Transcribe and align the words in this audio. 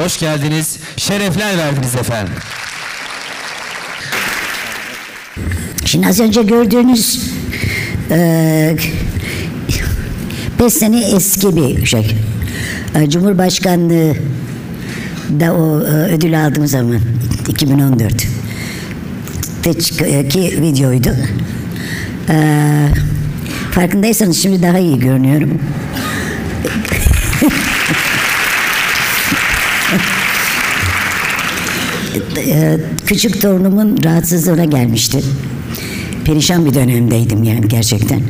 Hoş 0.00 0.18
geldiniz, 0.18 0.78
şerefler 0.96 1.58
verdiniz 1.58 1.94
efendim. 1.94 2.32
Şimdi 5.84 6.06
az 6.06 6.20
önce 6.20 6.42
gördüğünüz 6.42 7.30
eee 8.10 8.76
beş 10.60 10.72
sene 10.72 11.00
eski 11.00 11.56
bir 11.56 11.86
şey. 11.86 12.16
E, 12.94 13.10
Cumhurbaşkanlığı 13.10 14.14
da 15.40 15.54
o 15.54 15.80
e, 15.80 15.90
ödül 15.90 16.46
aldığım 16.46 16.66
zaman 16.66 17.00
2014 17.48 18.12
ki 20.30 20.62
videoydu. 20.62 21.10
Eee 22.28 22.88
farkındaysanız 23.70 24.42
şimdi 24.42 24.62
daha 24.62 24.78
iyi 24.78 24.98
görünüyorum. 24.98 25.60
Eee, 32.36 32.80
küçük 33.06 33.42
torunumun 33.42 33.98
rahatsızlığına 34.04 34.64
gelmişti. 34.64 35.20
Perişan 36.24 36.66
bir 36.66 36.74
dönemdeydim 36.74 37.42
yani 37.42 37.68
gerçekten. 37.68 38.22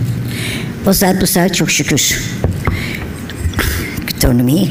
O 0.87 0.93
saat 0.93 1.23
bu 1.23 1.27
saat 1.27 1.55
çok 1.55 1.71
şükür 1.71 2.21
torunum 4.21 4.49
iyi. 4.49 4.71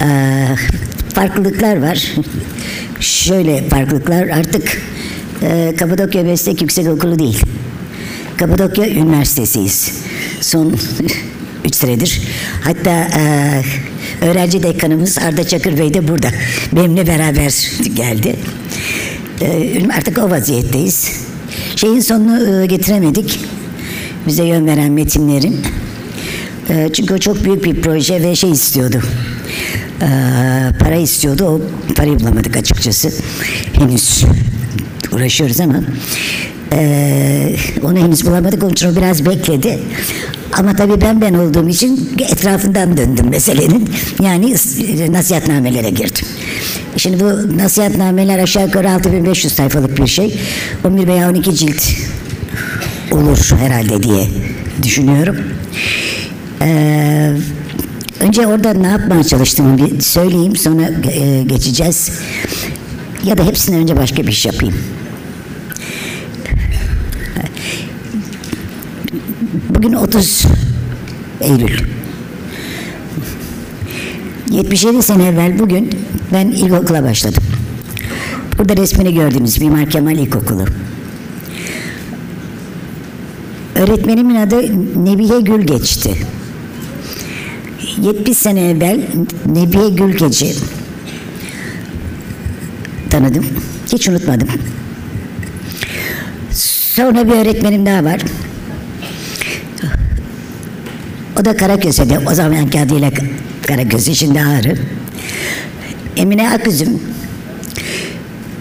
Eee, 0.00 0.56
farklılıklar 1.14 1.82
var. 1.82 2.12
Şöyle 3.00 3.68
farklılıklar 3.68 4.28
artık 4.28 4.82
eee 5.42 5.76
Kapadokya 5.76 6.22
Meslek 6.22 6.62
Yüksek 6.62 6.88
Okulu 6.88 7.18
değil. 7.18 7.40
Kapadokya 8.36 8.88
Üniversitesi'yiz. 8.88 9.92
Son 10.40 10.76
üç 11.64 11.74
senedir. 11.74 12.20
Hatta 12.64 13.08
eee, 13.16 13.62
öğrenci 14.20 14.62
dekanımız 14.62 15.18
Arda 15.18 15.44
Çakır 15.48 15.78
Bey 15.78 15.94
de 15.94 16.08
burada. 16.08 16.28
Benimle 16.72 17.06
beraber 17.06 17.68
geldi. 17.94 18.36
Eee, 19.40 19.82
artık 19.98 20.18
o 20.18 20.30
vaziyetteyiz. 20.30 21.10
Şeyin 21.76 22.00
sonunu 22.00 22.60
eee, 22.60 22.66
getiremedik. 22.66 23.40
Bize 24.26 24.44
yön 24.44 24.66
veren 24.66 24.92
metinlerin. 24.92 25.60
Eee, 26.70 26.90
çünkü 26.92 27.14
o 27.14 27.18
çok 27.18 27.44
büyük 27.44 27.64
bir 27.64 27.82
proje 27.82 28.22
ve 28.22 28.36
şey 28.36 28.50
istiyordu. 28.50 29.02
Eee, 30.02 30.08
para 30.80 30.94
istiyordu. 30.96 31.44
O 31.44 31.60
parayı 31.94 32.20
bulamadık 32.20 32.56
açıkçası. 32.56 33.12
Henüz 33.72 34.24
uğraşıyoruz 35.12 35.60
ama 35.60 35.80
eee, 36.72 37.56
onu 37.82 37.98
henüz 37.98 38.26
bulamadık. 38.26 38.62
Onun 38.62 38.72
için 38.72 38.92
o 38.92 38.96
biraz 38.96 39.26
bekledi. 39.26 39.78
Ama 40.58 40.76
tabii 40.76 41.00
ben 41.00 41.20
ben 41.20 41.34
olduğum 41.34 41.68
için 41.68 42.10
etrafından 42.18 42.96
döndüm 42.96 43.28
meselenin. 43.30 43.88
Yani 44.22 44.46
is- 44.52 45.12
nasihatnamelere 45.12 45.90
girdim. 45.90 46.26
Şimdi 46.96 47.20
bu 47.20 47.58
nasihatnameler 47.58 48.38
aşağı 48.38 48.62
yukarı 48.66 48.90
6500 48.90 49.52
sayfalık 49.52 49.98
bir 49.98 50.06
şey. 50.06 50.38
11 50.84 51.06
veya 51.06 51.30
12 51.30 51.54
cilt 51.54 51.82
olur 53.12 53.50
herhalde 53.60 54.02
diye 54.02 54.28
düşünüyorum. 54.82 55.36
Ee, 56.62 57.32
önce 58.20 58.46
orada 58.46 58.72
ne 58.74 58.86
yapmaya 58.86 59.24
çalıştığımı 59.24 59.78
bir 59.78 60.00
söyleyeyim 60.00 60.56
sonra 60.56 60.90
e, 61.12 61.42
geçeceğiz. 61.42 62.10
Ya 63.24 63.38
da 63.38 63.44
hepsinden 63.44 63.80
önce 63.80 63.96
başka 63.96 64.22
bir 64.22 64.28
iş 64.32 64.46
yapayım. 64.46 64.74
Bugün 69.76 69.92
30 69.92 70.44
Eylül. 71.40 71.78
77 74.50 75.02
sene 75.02 75.28
evvel 75.28 75.58
bugün 75.58 75.90
ben 76.32 76.46
ilkokula 76.46 77.04
başladım. 77.04 77.42
Burada 78.58 78.76
resmini 78.76 79.14
gördüğünüz 79.14 79.60
Mimar 79.60 79.90
Kemal 79.90 80.18
İlkokulu. 80.18 80.64
Öğretmenimin 83.74 84.34
adı 84.34 84.62
Nebiye 85.04 85.40
Gülgeç'ti. 85.40 86.14
70 88.02 88.38
sene 88.38 88.70
evvel 88.70 89.00
Nebiye 89.46 89.88
Gülgeç'i 89.88 90.54
tanıdım. 93.10 93.46
Hiç 93.92 94.08
unutmadım. 94.08 94.48
Sonra 96.94 97.28
bir 97.28 97.32
öğretmenim 97.32 97.86
daha 97.86 98.04
var. 98.04 98.20
O 101.40 101.44
da 101.44 101.56
Karaköy'de. 101.56 102.18
O 102.30 102.34
zamanki 102.34 102.80
adıyla 102.80 103.10
Karaköse, 103.66 104.14
şimdi 104.14 104.40
Ağrı. 104.40 104.78
Emine 106.16 106.50
Aküzüm. 106.50 107.00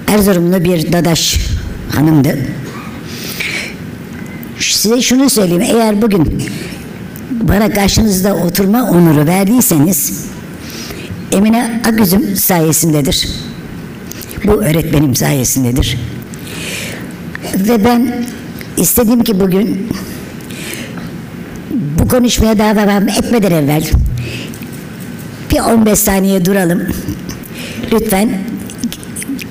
Erzurumlu 0.07 0.63
bir 0.63 0.93
dadaş 0.93 1.39
hanımdı. 1.95 2.37
Size 4.59 5.01
şunu 5.01 5.29
söyleyeyim. 5.29 5.61
Eğer 5.61 6.01
bugün 6.01 6.43
bana 7.31 7.73
karşınızda 7.73 8.35
oturma 8.35 8.89
onuru 8.89 9.27
verdiyseniz 9.27 10.25
Emine 11.31 11.81
Aküzüm 11.87 12.35
sayesindedir. 12.35 13.27
Bu 14.45 14.51
öğretmenim 14.51 15.15
sayesindedir. 15.15 15.97
Ve 17.55 17.85
ben 17.85 18.25
istedim 18.77 19.23
ki 19.23 19.39
bugün 19.39 19.87
bu 21.99 22.07
konuşmaya 22.07 22.57
daha 22.57 22.75
devam 22.75 23.09
etmeden 23.09 23.51
evvel 23.51 23.83
bir 25.51 25.59
15 25.59 25.99
saniye 25.99 26.45
duralım. 26.45 26.87
Lütfen 27.91 28.29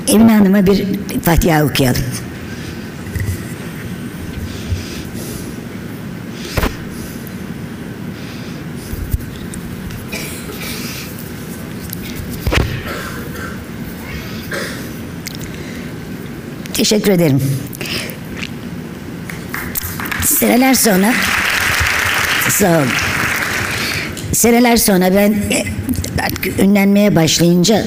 Emine 0.08 0.32
Hanım'a 0.32 0.66
bir 0.66 0.84
Fatiha 1.24 1.64
okuyalım. 1.64 2.02
Teşekkür 16.74 17.12
ederim. 17.12 17.42
Seneler 20.24 20.74
sonra 20.74 21.12
sağ 22.54 22.78
olun. 22.78 22.88
Seneler 24.32 24.76
sonra 24.76 25.14
ben 25.14 25.32
e, 25.32 25.64
artık 26.22 26.60
ünlenmeye 26.60 27.16
başlayınca 27.16 27.84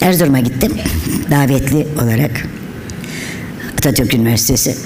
Erzurum'a 0.00 0.40
gittim. 0.40 0.72
Davetli 1.30 1.86
olarak. 2.02 2.48
Atatürk 3.72 4.14
Üniversitesi. 4.14 4.76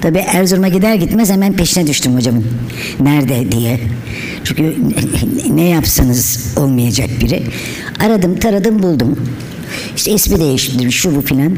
Tabii 0.00 0.18
Erzurum'a 0.18 0.68
gider 0.68 0.94
gitmez 0.94 1.30
hemen 1.30 1.52
peşine 1.52 1.86
düştüm 1.86 2.14
hocamın. 2.14 2.46
Nerede 3.00 3.52
diye. 3.52 3.80
Çünkü 4.44 4.74
ne 5.50 5.64
yapsanız 5.64 6.52
olmayacak 6.56 7.08
biri. 7.20 7.42
Aradım, 8.00 8.38
taradım, 8.38 8.82
buldum. 8.82 9.18
İşte 9.96 10.10
ismi 10.12 10.40
değiştirdim, 10.40 10.92
şu 10.92 11.16
bu 11.16 11.20
filan. 11.20 11.56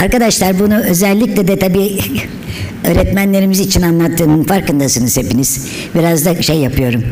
Arkadaşlar 0.00 0.58
bunu 0.58 0.78
özellikle 0.78 1.48
de 1.48 1.58
tabii 1.58 1.98
öğretmenlerimiz 2.86 3.60
için 3.60 3.82
anlattığımın 3.82 4.44
farkındasınız 4.44 5.16
hepiniz. 5.16 5.66
Biraz 5.94 6.24
da 6.24 6.42
şey 6.42 6.56
yapıyorum. 6.56 7.04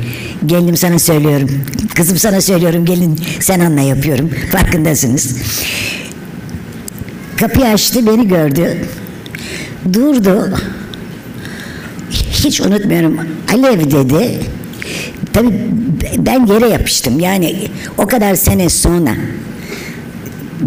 Gelinim 0.46 0.76
sana 0.76 0.98
söylüyorum. 0.98 1.50
Kızım 1.94 2.18
sana 2.18 2.40
söylüyorum. 2.40 2.84
Gelin 2.84 3.20
sen 3.40 3.60
anla 3.60 3.80
yapıyorum. 3.80 4.30
Farkındasınız. 4.52 5.36
Kapıyı 7.36 7.66
açtı 7.66 8.06
beni 8.06 8.28
gördü. 8.28 8.78
Durdu. 9.92 10.58
Hiç 12.30 12.60
unutmuyorum. 12.60 13.20
Alev 13.52 13.80
dedi. 13.80 14.38
Tabii 15.32 15.54
ben 16.18 16.46
yere 16.46 16.68
yapıştım. 16.68 17.20
Yani 17.20 17.56
o 17.98 18.06
kadar 18.06 18.34
sene 18.34 18.68
sonra 18.68 19.14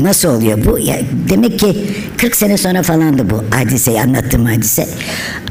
nasıl 0.03 0.29
oluyor 0.29 0.65
bu? 0.65 0.79
Ya 0.79 0.99
demek 1.29 1.59
ki 1.59 1.77
40 2.17 2.35
sene 2.35 2.57
sonra 2.57 2.83
falandı 2.83 3.29
bu 3.29 3.43
hadiseyi 3.49 4.01
anlattığım 4.01 4.45
hadise. 4.45 4.87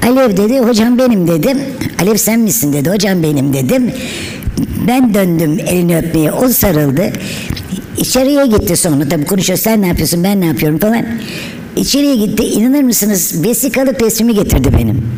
Alev 0.03 0.37
dedi, 0.37 0.59
hocam 0.59 0.99
benim 0.99 1.29
dedim. 1.29 1.59
Alev 2.03 2.17
sen 2.17 2.41
misin 2.41 2.73
dedi, 2.73 2.91
hocam 2.91 3.23
benim 3.23 3.53
dedim. 3.53 3.91
Ben 4.89 5.15
döndüm 5.15 5.59
elini 5.67 5.99
öpmeye, 5.99 6.33
o 6.33 6.49
sarıldı. 6.49 7.13
İçeriye 7.99 8.47
gitti 8.47 8.77
sonra 8.77 9.09
tabii 9.09 9.25
konuşuyor, 9.25 9.59
sen 9.59 9.83
ne 9.83 9.87
yapıyorsun, 9.87 10.25
ben 10.25 10.41
ne 10.41 10.47
yapıyorum 10.47 10.79
falan. 10.79 11.07
İçeriye 11.77 12.17
gitti, 12.17 12.45
inanır 12.45 12.83
mısınız 12.83 13.45
vesikalık 13.45 14.03
resmi 14.03 14.35
getirdi 14.35 14.69
benim. 14.79 15.09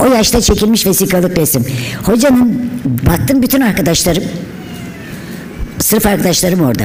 O 0.00 0.06
yaşta 0.06 0.40
çekilmiş 0.40 0.86
vesikalık 0.86 1.38
resim. 1.38 1.64
Hocanın, 2.04 2.70
baktım 3.06 3.42
bütün 3.42 3.60
arkadaşlarım, 3.60 4.24
sırf 5.78 6.06
arkadaşlarım 6.06 6.60
orada. 6.60 6.84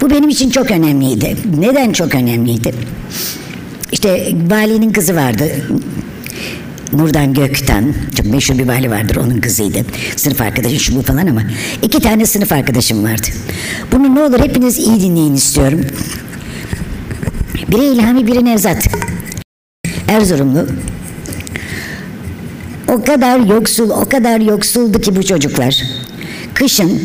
Bu 0.00 0.10
benim 0.10 0.28
için 0.28 0.50
çok 0.50 0.70
önemliydi. 0.70 1.36
Neden 1.58 1.92
çok 1.92 2.14
önemliydi? 2.14 2.74
İşte 3.92 4.32
valinin 4.50 4.92
kızı 4.92 5.16
vardı. 5.16 5.44
Nurdan 6.92 7.34
Gökten, 7.34 7.94
çok 8.16 8.26
meşhur 8.26 8.58
bir 8.58 8.68
vali 8.68 8.90
vardır 8.90 9.16
onun 9.16 9.40
kızıydı. 9.40 9.78
Sınıf 10.16 10.40
arkadaşı 10.40 10.80
şu 10.80 10.96
bu 10.96 11.02
falan 11.02 11.26
ama 11.26 11.42
iki 11.82 12.00
tane 12.00 12.26
sınıf 12.26 12.52
arkadaşım 12.52 13.04
vardı. 13.04 13.26
Bunu 13.92 14.14
ne 14.14 14.20
olur 14.20 14.40
hepiniz 14.40 14.78
iyi 14.78 15.00
dinleyin 15.00 15.34
istiyorum. 15.34 15.80
Biri 17.68 17.84
İlhami, 17.84 18.26
biri 18.26 18.44
Nevzat. 18.44 18.88
Erzurumlu. 20.08 20.66
O 22.88 23.04
kadar 23.04 23.40
yoksul, 23.40 23.90
o 23.90 24.08
kadar 24.08 24.40
yoksuldu 24.40 25.00
ki 25.00 25.16
bu 25.16 25.22
çocuklar. 25.22 25.82
Kışın 26.54 27.02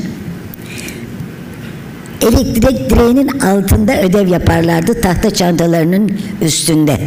elektrik 2.22 2.90
direğinin 2.90 3.28
altında 3.28 4.02
ödev 4.02 4.28
yaparlardı 4.28 5.02
tahta 5.02 5.34
çantalarının 5.34 6.12
üstünde 6.42 6.98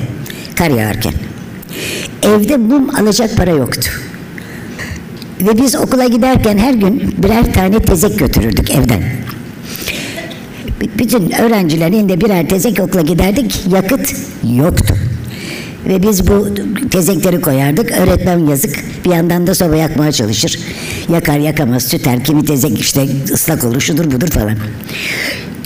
kar 0.56 0.70
yağarken. 0.70 1.12
Evde 2.22 2.56
mum 2.56 2.94
alacak 2.94 3.37
para 3.37 3.50
yoktu. 3.50 3.90
Ve 5.40 5.58
biz 5.58 5.76
okula 5.76 6.06
giderken 6.06 6.58
her 6.58 6.75
gün 6.75 7.14
birer 7.22 7.52
tane 7.52 7.82
tezek 7.82 8.19
götürürdük 8.19 8.70
evden. 8.70 9.02
Bütün 10.99 11.31
öğrencilerin 11.31 11.93
elinde 11.93 12.20
birer 12.20 12.49
tezek 12.49 12.81
okula 12.81 13.02
giderdik. 13.02 13.61
Yakıt 13.72 14.14
yoktu. 14.56 14.94
Ve 15.87 16.03
biz 16.03 16.29
bu 16.29 16.49
tezekleri 16.91 17.41
koyardık. 17.41 17.91
Öğretmen 17.93 18.39
yazık. 18.39 18.85
Bir 19.05 19.11
yandan 19.11 19.47
da 19.47 19.55
soba 19.55 19.77
yakmaya 19.77 20.13
çalışır. 20.13 20.59
Yakar 21.13 21.39
yakamaz 21.39 21.89
tüter. 21.89 22.25
Kimi 22.25 22.45
tezek 22.45 22.81
işte 22.81 23.07
ıslak 23.33 23.65
olur 23.65 23.81
şudur 23.81 24.11
budur 24.11 24.29
falan. 24.29 24.57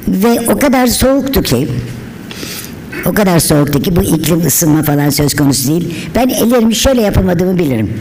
Ve 0.09 0.41
o 0.53 0.59
kadar 0.59 0.87
soğuktu 0.87 1.43
ki 1.43 1.69
o 3.07 3.15
kadar 3.15 3.39
soğuktu 3.39 3.83
ki 3.83 3.97
bu 3.97 4.03
iklim 4.03 4.47
ısınma 4.47 4.83
falan 4.83 5.11
söz 5.11 5.37
konusu 5.37 5.69
değil. 5.69 5.95
Ben 6.15 6.29
ellerimi 6.29 6.75
şöyle 6.75 7.01
yapamadığımı 7.03 7.59
bilirim. 7.59 7.93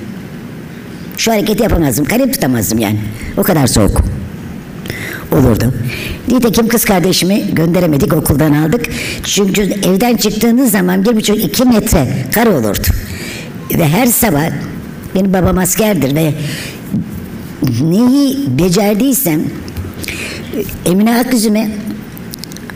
Şu 1.17 1.31
hareketi 1.31 1.63
yapamazdım. 1.63 2.05
Kalem 2.05 2.31
tutamazdım 2.31 2.79
yani. 2.79 2.99
O 3.37 3.43
kadar 3.43 3.67
soğuk 3.67 4.01
olurdu. 5.31 5.73
Nitekim 6.27 6.67
kız 6.67 6.85
kardeşimi 6.85 7.43
gönderemedik 7.53 8.13
okuldan 8.13 8.51
aldık. 8.51 8.85
Çünkü 9.23 9.61
evden 9.61 10.17
çıktığınız 10.17 10.71
zaman 10.71 11.05
bir 11.05 11.15
buçuk 11.15 11.43
iki 11.43 11.65
metre 11.65 12.07
kar 12.35 12.47
olurdu. 12.47 12.87
Ve 13.77 13.87
her 13.87 14.05
sabah 14.05 14.49
benim 15.15 15.33
babam 15.33 15.57
askerdir 15.57 16.15
ve 16.15 16.33
neyi 17.81 18.37
becerdiysem 18.59 19.41
Emine 20.85 21.17
Akgüzü'me 21.17 21.69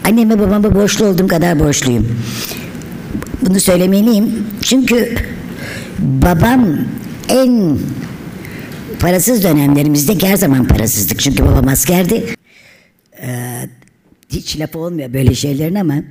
anneme 0.06 0.39
babama 0.39 0.75
borçlu 0.75 1.06
olduğum 1.06 1.27
kadar 1.27 1.59
borçluyum. 1.59 2.07
Bunu 3.42 3.59
söylemeliyim. 3.59 4.47
Çünkü 4.62 5.15
babam 6.00 6.68
en 7.30 7.77
parasız 9.00 9.44
dönemlerimizde 9.44 10.27
her 10.27 10.38
zaman 10.38 10.68
parasızdık. 10.68 11.19
Çünkü 11.19 11.45
babam 11.45 11.68
askerdi. 11.68 12.25
Ee, 13.21 13.69
hiç 14.29 14.59
lafı 14.59 14.79
olmuyor 14.79 15.13
böyle 15.13 15.35
şeylerin 15.35 15.75
ama 15.75 16.03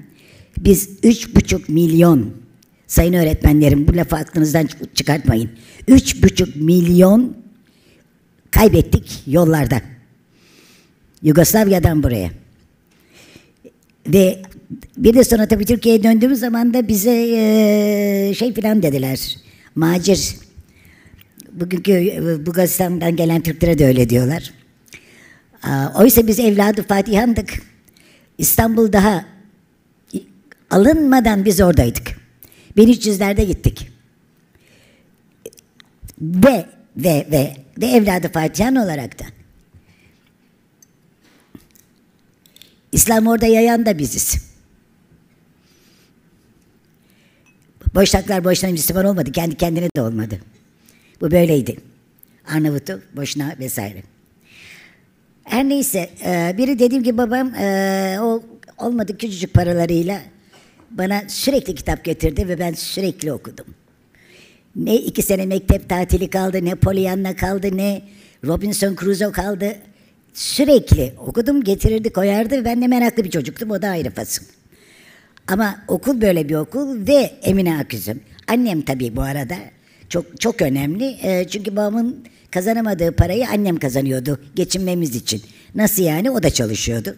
biz 0.59 0.89
üç 1.03 1.35
buçuk 1.35 1.69
milyon 1.69 2.35
sayın 2.87 3.13
öğretmenlerim 3.13 3.89
bu 3.89 3.97
lafı 3.97 4.17
aklınızdan 4.17 4.67
çık- 4.67 4.97
çıkartmayın. 4.97 5.51
Üç 5.89 6.23
buçuk 6.23 6.57
milyon 6.57 7.37
kaybettik 8.51 9.23
yollarda. 9.27 9.81
Yugoslavya'dan 11.23 12.03
buraya. 12.03 12.31
Ve 14.07 14.43
bir 14.97 15.15
de 15.15 15.25
sonra 15.25 15.49
tabii 15.49 15.65
Türkiye'ye 15.65 16.03
döndüğümüz 16.03 16.39
zaman 16.41 16.75
da 16.75 16.89
bize 16.89 17.27
eee, 17.27 18.35
şey 18.35 18.55
filan 18.55 18.83
dediler. 18.83 19.37
Macir. 19.75 20.35
Bugünkü 21.53 21.93
e, 21.93 22.47
Bulgaristan'dan 22.47 23.17
gelen 23.17 23.41
Türklere 23.43 23.79
de 23.79 23.87
öyle 23.87 24.11
diyorlar. 24.11 24.53
Oysa 25.95 26.27
biz 26.27 26.39
evladı 26.39 26.83
Fatihan'dık. 26.83 27.63
İstanbul 28.39 28.93
daha 28.93 29.25
alınmadan 30.71 31.45
biz 31.45 31.61
oradaydık. 31.61 32.21
1300'lerde 32.77 33.43
gittik. 33.43 33.91
Ve 36.21 36.67
ve 36.97 37.27
ve 37.31 37.57
ve 37.81 37.87
evladı 37.87 38.33
Fatihan 38.33 38.77
olarak 38.77 39.19
da 39.19 39.25
İslam 42.93 43.27
orada 43.27 43.47
yayan 43.47 43.87
da 43.87 43.99
biziz. 43.99 44.51
Boşnaklar 47.95 48.45
boşuna 48.45 48.71
Müslüman 48.71 49.05
olmadı. 49.05 49.33
Kendi 49.33 49.57
kendine 49.57 49.89
de 49.97 50.03
olmadı. 50.03 50.41
Bu 51.21 51.31
böyleydi. 51.31 51.77
Arnavut'u, 52.49 53.03
Boşna 53.17 53.55
vesaire. 53.59 54.03
Her 55.45 55.69
neyse, 55.69 56.11
e, 56.25 56.55
biri 56.59 56.79
dediğim 56.79 57.03
gibi 57.03 57.19
babam 57.19 57.55
e, 57.55 58.19
o 58.21 58.43
olmadı 58.79 59.19
küçücük 59.19 59.55
paralarıyla 59.55 60.21
bana 60.91 61.23
sürekli 61.29 61.75
kitap 61.75 62.05
getirdi 62.05 62.49
ve 62.49 62.59
ben 62.59 62.73
sürekli 62.73 63.33
okudum. 63.33 63.67
Ne 64.77 64.97
iki 64.97 65.23
sene 65.23 65.47
mektep 65.47 65.89
tatili 65.89 66.31
kaldı, 66.31 66.65
ne 66.65 66.75
Pollyanna 66.75 67.37
kaldı, 67.37 67.77
ne 67.77 68.03
Robinson 68.47 68.97
Crusoe 68.97 69.33
kaldı. 69.33 69.77
Sürekli 70.35 71.13
okudum, 71.27 71.65
getirirdi, 71.65 72.13
koyardı. 72.13 72.65
Ben 72.65 72.83
de 72.83 72.87
meraklı 72.87 73.25
bir 73.25 73.31
çocuktum, 73.31 73.71
o 73.71 73.83
da 73.83 73.89
ayrı 73.89 74.11
fasıl. 74.11 74.45
Ama 75.49 75.85
okul 75.89 76.21
böyle 76.21 76.49
bir 76.49 76.55
okul 76.55 77.07
ve 77.07 77.31
Emine 77.43 77.79
Aküzüm. 77.79 78.21
Annem 78.49 78.83
tabii 78.83 79.17
bu 79.17 79.23
arada 79.23 79.55
çok 80.09 80.41
çok 80.41 80.63
önemli. 80.63 81.17
Ee, 81.23 81.47
çünkü 81.49 81.77
babamın 81.77 82.25
kazanamadığı 82.51 83.13
parayı 83.13 83.49
annem 83.49 83.77
kazanıyordu 83.79 84.41
geçinmemiz 84.55 85.17
için. 85.17 85.43
Nasıl 85.75 86.03
yani? 86.03 86.31
O 86.31 86.43
da 86.43 86.51
çalışıyordu. 86.51 87.17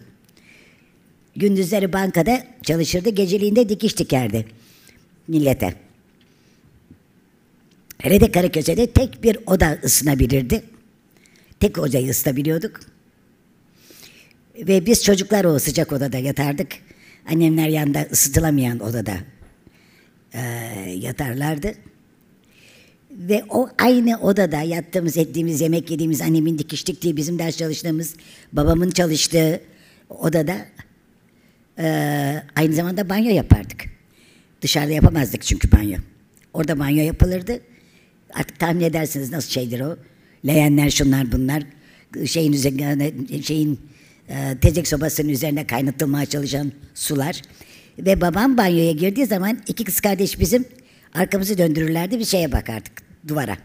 Gündüzleri 1.37 1.93
bankada 1.93 2.47
çalışırdı, 2.63 3.11
geceliğinde 3.11 3.69
dikiş 3.69 3.99
dikerdi 3.99 4.47
millete. 5.29 5.75
Hele 7.99 8.21
de 8.21 8.31
Karaköse'de 8.33 8.87
tek 8.87 9.23
bir 9.23 9.39
oda 9.47 9.79
ısınabilirdi. 9.85 10.63
Tek 11.61 11.79
odayı 11.79 12.11
ısıtabiliyorduk. 12.11 12.81
Ve 14.57 14.87
biz 14.87 15.05
çocuklar 15.05 15.45
o 15.45 15.59
sıcak 15.59 15.93
odada 15.93 16.19
yatardık. 16.19 16.73
Annemler 17.31 17.69
yanında 17.69 18.07
ısıtılamayan 18.13 18.81
odada 18.81 19.15
eee, 20.35 20.41
yatarlardı. 20.99 21.75
Ve 23.13 23.45
o 23.49 23.69
aynı 23.79 24.21
odada 24.21 24.63
yattığımız, 24.63 25.17
ettiğimiz, 25.17 25.61
yemek 25.61 25.91
yediğimiz, 25.91 26.21
annemin 26.21 26.59
dikiş 26.59 26.87
diktiği, 26.87 27.17
bizim 27.17 27.39
ders 27.39 27.57
çalıştığımız, 27.57 28.15
babamın 28.53 28.91
çalıştığı 28.91 29.61
odada 30.11 30.57
eee, 31.79 32.43
aynı 32.57 32.75
zamanda 32.75 33.09
banyo 33.09 33.31
yapardık. 33.35 33.85
Dışarıda 34.63 34.93
yapamazdık 34.93 35.43
çünkü 35.43 35.73
banyo. 35.73 35.99
Orada 36.55 36.79
banyo 36.79 37.05
yapılırdı. 37.05 37.61
Artık 38.35 38.59
tahmin 38.59 38.81
edersiniz 38.81 39.33
nasıl 39.33 39.51
şeydir 39.51 39.81
o. 39.81 39.97
Leğenler 40.47 40.91
şunlar 40.91 41.33
bunlar. 41.33 41.63
Şeyin 42.27 42.53
üzerine, 42.53 43.13
şeyin 43.43 43.81
e, 44.29 44.59
tezek 44.61 44.89
sobasının 44.89 45.29
üzerine 45.29 45.67
kaynatılmaya 45.67 46.27
çalışan 46.27 46.73
sular. 46.95 47.43
Ve 47.99 48.21
babam 48.21 48.57
banyoya 48.57 48.93
girdiği 48.93 49.27
zaman 49.27 49.59
iki 49.67 49.85
kız 49.85 50.01
kardeş 50.01 50.41
bizim 50.41 50.65
arkamızı 51.15 51.59
döndürürlerdi 51.59 52.19
bir 52.19 52.25
şeye 52.25 52.53
bakardık 52.53 53.02
duvara. 53.29 53.57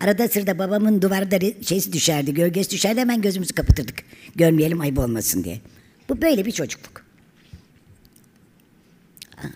Arada 0.00 0.28
sırada 0.28 0.58
babamın 0.58 1.02
duvarda 1.02 1.38
şeysi 1.64 1.92
düşerdi, 1.92 2.34
gölgesi 2.34 2.70
düşerdi 2.70 3.00
hemen 3.00 3.22
gözümüzü 3.22 3.54
kapatırdık. 3.54 4.04
Görmeyelim 4.34 4.80
ayıp 4.80 4.98
olmasın 4.98 5.44
diye. 5.44 5.60
Bu 6.08 6.22
böyle 6.22 6.46
bir 6.46 6.52
çocukluk. 6.52 7.04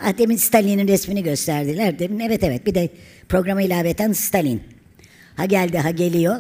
Ah, 0.03 0.19
demin 0.19 0.37
Stalin'in 0.37 0.89
resmini 0.89 1.23
gösterdiler. 1.23 1.99
Demin 1.99 2.21
evet 2.21 2.45
evet 2.45 2.67
bir 2.67 2.75
de 2.75 2.89
programa 3.29 3.63
ilaveten 3.63 4.13
Stalin. 4.13 4.63
Ha 5.37 5.45
geldi 5.45 5.79
ha 5.79 5.91
geliyor. 5.91 6.37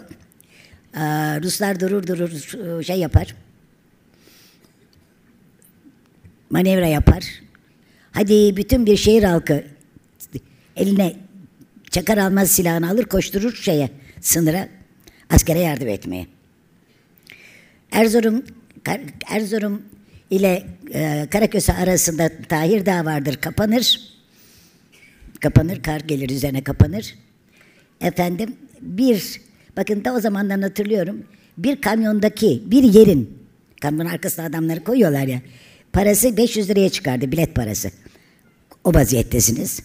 Aa, 0.94 1.40
Ruslar 1.42 1.80
durur 1.80 2.06
durur 2.06 2.30
şey 2.82 2.98
yapar. 2.98 3.34
Manevra 6.50 6.86
yapar. 6.86 7.24
Hadi 8.12 8.56
bütün 8.56 8.86
bir 8.86 8.96
şehir 8.96 9.22
halkı 9.22 9.64
eline 10.76 11.16
çakar 11.94 12.18
almaz 12.18 12.50
silahını 12.50 12.90
alır 12.90 13.04
koşturur 13.04 13.54
şeye 13.54 13.90
sınıra 14.20 14.68
askere 15.30 15.58
yardım 15.58 15.88
etmeye. 15.88 16.26
Erzurum 17.92 18.44
Erzurum 19.30 19.82
ile 20.30 20.66
e, 20.94 21.26
Karaköse 21.30 21.72
arasında 21.72 22.30
Tahir 22.48 22.86
Dağı 22.86 23.04
vardır 23.04 23.36
kapanır. 23.36 24.00
Kapanır 25.40 25.82
kar 25.82 26.00
gelir 26.00 26.30
üzerine 26.30 26.64
kapanır. 26.64 27.14
Efendim 28.00 28.56
bir 28.80 29.40
bakın 29.76 30.04
da 30.04 30.14
o 30.14 30.20
zamandan 30.20 30.62
hatırlıyorum. 30.62 31.24
Bir 31.58 31.80
kamyondaki 31.80 32.62
bir 32.66 32.82
yerin 32.82 33.38
kamyonun 33.80 34.10
arkasına 34.10 34.44
adamları 34.44 34.84
koyuyorlar 34.84 35.26
ya. 35.26 35.40
Parası 35.92 36.36
500 36.36 36.70
liraya 36.70 36.88
çıkardı 36.88 37.32
bilet 37.32 37.54
parası. 37.54 37.90
O 38.84 38.94
vaziyettesiniz. 38.94 39.80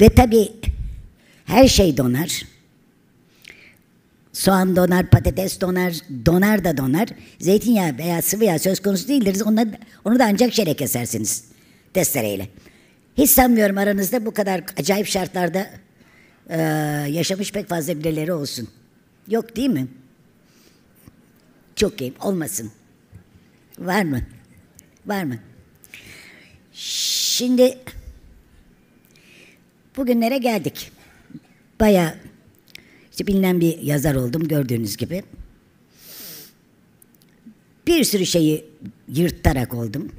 Ve 0.00 0.08
tabii 0.08 0.48
Her 1.52 1.68
şey 1.68 1.96
donar. 1.96 2.42
Soğan 4.32 4.76
donar, 4.76 5.10
patates 5.10 5.60
donar, 5.60 5.94
donar 6.26 6.64
da 6.64 6.76
donar. 6.76 7.08
Zeytinyağı 7.40 7.98
veya 7.98 8.22
sıvı 8.22 8.44
yağ 8.44 8.58
söz 8.58 8.80
konusu 8.80 9.08
değildir. 9.08 9.42
Onu 9.44 9.56
da, 9.56 9.66
onu 10.04 10.18
da 10.18 10.24
ancak 10.24 10.54
şeyle 10.54 10.74
kesersiniz. 10.74 11.44
Testereyle. 11.94 12.48
Hiç 13.18 13.30
sanmıyorum 13.30 13.78
aranızda 13.78 14.26
bu 14.26 14.34
kadar 14.34 14.64
acayip 14.78 15.06
şartlarda 15.06 15.70
e, 16.48 16.58
yaşamış 17.10 17.52
pek 17.52 17.68
fazla 17.68 17.98
birileri 17.98 18.32
olsun. 18.32 18.68
Yok 19.28 19.56
değil 19.56 19.70
mi? 19.70 19.86
Çok 21.76 22.00
iyi. 22.00 22.14
Olmasın. 22.20 22.70
Var 23.78 24.02
mı? 24.02 24.20
Var 25.06 25.24
mı? 25.24 25.38
Şimdi 26.72 27.78
bugünlere 29.96 30.38
geldik. 30.38 30.92
Baya 31.82 32.14
işte 33.10 33.26
bilinen 33.26 33.60
bir 33.60 33.78
yazar 33.78 34.14
oldum 34.14 34.48
gördüğünüz 34.48 34.96
gibi. 34.96 35.22
Bir 37.86 38.04
sürü 38.04 38.26
şeyi 38.26 38.64
yırtarak 39.08 39.74
oldum. 39.74 40.12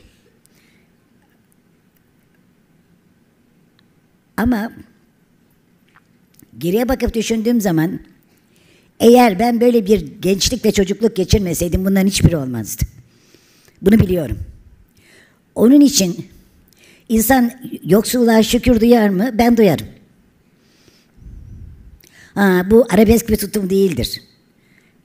Ama 4.37 4.71
geriye 6.57 6.89
bakıp 6.89 7.13
düşündüğüm 7.13 7.61
zaman 7.61 7.99
eğer 8.99 9.39
ben 9.39 9.61
böyle 9.61 9.85
bir 9.85 10.21
gençlik 10.21 10.65
ve 10.65 10.71
çocukluk 10.71 11.15
geçirmeseydim 11.15 11.85
bundan 11.85 12.07
hiçbiri 12.07 12.37
olmazdı. 12.37 12.83
Bunu 13.81 13.99
biliyorum. 13.99 14.39
Onun 15.55 15.81
için 15.81 16.25
insan 17.09 17.51
yoksulluğa 17.83 18.43
şükür 18.43 18.81
duyar 18.81 19.09
mı? 19.09 19.31
Ben 19.33 19.57
duyarım. 19.57 19.92
Ha, 22.35 22.65
bu 22.71 22.85
arabesk 22.89 23.29
bir 23.29 23.37
tutum 23.37 23.69
değildir. 23.69 24.21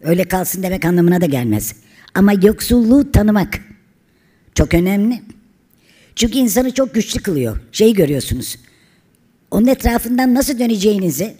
Öyle 0.02 0.24
kalsın 0.24 0.62
demek 0.62 0.84
anlamına 0.84 1.20
da 1.20 1.26
gelmez. 1.26 1.74
Ama 2.14 2.32
yoksulluğu 2.32 3.12
tanımak 3.12 3.60
çok 4.54 4.74
önemli. 4.74 5.22
Çünkü 6.14 6.38
insanı 6.38 6.74
çok 6.74 6.94
güçlü 6.94 7.22
kılıyor. 7.22 7.60
Şeyi 7.72 7.94
görüyorsunuz. 7.94 8.56
Onun 9.50 9.66
etrafından 9.66 10.34
nasıl 10.34 10.58
döneceğinizi, 10.58 11.34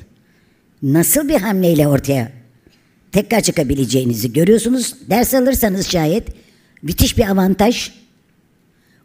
nasıl 0.83 1.29
bir 1.29 1.41
hamleyle 1.41 1.89
ortaya 1.89 2.33
tekrar 3.13 3.41
çıkabileceğinizi 3.41 4.33
görüyorsunuz. 4.33 4.95
Ders 5.11 5.35
alırsanız 5.35 5.89
şayet 5.89 6.29
müthiş 6.83 7.19
bir 7.19 7.29
avantaj 7.29 7.93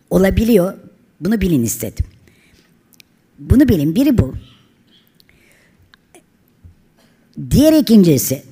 olabiliyor. 0.09 0.73
Bunu 1.19 1.41
bilin 1.41 1.63
istedim. 1.63 2.05
Bunu 3.39 3.69
bilin. 3.69 3.95
Biri 3.95 4.17
bu. 4.17 4.35
Diğer 7.51 7.73
ikincisi 7.73 8.43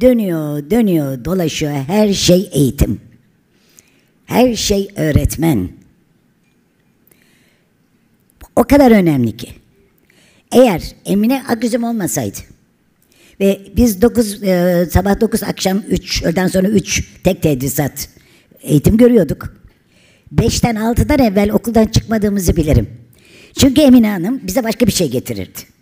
dönüyor, 0.00 0.70
dönüyor, 0.70 1.24
dolaşıyor. 1.24 1.72
Her 1.72 2.12
şey 2.12 2.50
eğitim. 2.52 3.00
Her 4.26 4.54
şey 4.54 4.88
öğretmen. 4.96 5.68
O 8.56 8.64
kadar 8.64 8.90
önemli 8.90 9.36
ki. 9.36 9.48
Eğer 10.52 10.82
Emine 11.04 11.42
Akgüzüm 11.48 11.84
olmasaydı 11.84 12.38
ve 13.40 13.60
biz 13.76 14.02
9 14.02 14.42
e, 14.42 14.86
sabah 14.90 15.20
9 15.20 15.42
akşam 15.42 15.78
3 15.88 16.22
öğleden 16.22 16.46
sonra 16.46 16.68
3 16.68 17.04
tek 17.24 17.42
tedrisat 17.42 18.08
eğitim 18.62 18.96
görüyorduk. 18.96 19.56
5'ten 20.34 20.76
6'dan 20.76 21.18
evvel 21.18 21.50
okuldan 21.50 21.86
çıkmadığımızı 21.86 22.56
bilirim. 22.56 22.88
Çünkü 23.58 23.80
Emine 23.80 24.10
Hanım 24.10 24.40
bize 24.46 24.64
başka 24.64 24.86
bir 24.86 24.92
şey 24.92 25.10
getirirdi. 25.10 25.75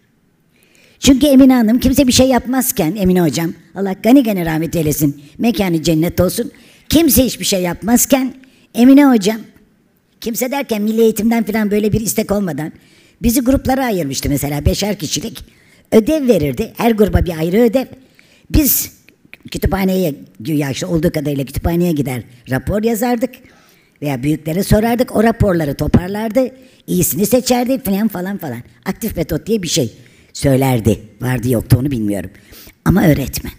Çünkü 1.04 1.26
Emine 1.26 1.54
Hanım 1.54 1.80
kimse 1.80 2.06
bir 2.06 2.12
şey 2.12 2.28
yapmazken 2.28 2.96
Emine 2.96 3.22
Hocam 3.22 3.52
Allah 3.74 3.92
gani 4.02 4.22
gani 4.22 4.46
rahmet 4.46 4.76
eylesin 4.76 5.22
mekanı 5.38 5.82
cennet 5.82 6.20
olsun. 6.20 6.52
Kimse 6.88 7.24
hiçbir 7.24 7.44
şey 7.44 7.62
yapmazken 7.62 8.34
Emine 8.74 9.06
Hocam 9.06 9.40
kimse 10.20 10.50
derken 10.50 10.82
milli 10.82 11.00
eğitimden 11.00 11.44
falan 11.44 11.70
böyle 11.70 11.92
bir 11.92 12.00
istek 12.00 12.32
olmadan 12.32 12.72
bizi 13.22 13.40
gruplara 13.40 13.84
ayırmıştı 13.84 14.28
mesela 14.28 14.64
beşer 14.64 14.98
kişilik. 14.98 15.44
Ödev 15.92 16.28
verirdi. 16.28 16.72
Her 16.76 16.90
gruba 16.90 17.24
bir 17.24 17.38
ayrı 17.38 17.56
ödev. 17.56 17.86
Biz 18.50 18.92
kütüphaneye 19.50 20.14
güya 20.40 20.70
işte 20.70 20.86
olduğu 20.86 21.12
kadarıyla 21.12 21.44
kütüphaneye 21.44 21.92
gider 21.92 22.22
rapor 22.50 22.82
yazardık. 22.82 23.30
Veya 24.02 24.22
büyüklere 24.22 24.62
sorardık. 24.62 25.16
O 25.16 25.22
raporları 25.22 25.74
toparlardı. 25.74 26.50
iyisini 26.86 27.26
seçerdi 27.26 27.78
falan 27.78 28.08
falan 28.08 28.38
falan. 28.38 28.62
Aktif 28.84 29.16
metot 29.16 29.46
diye 29.46 29.62
bir 29.62 29.68
şey 29.68 29.92
söylerdi. 30.34 31.00
Vardı 31.20 31.48
yoktu 31.48 31.76
onu 31.80 31.90
bilmiyorum. 31.90 32.30
Ama 32.84 33.06
öğretmen. 33.06 33.52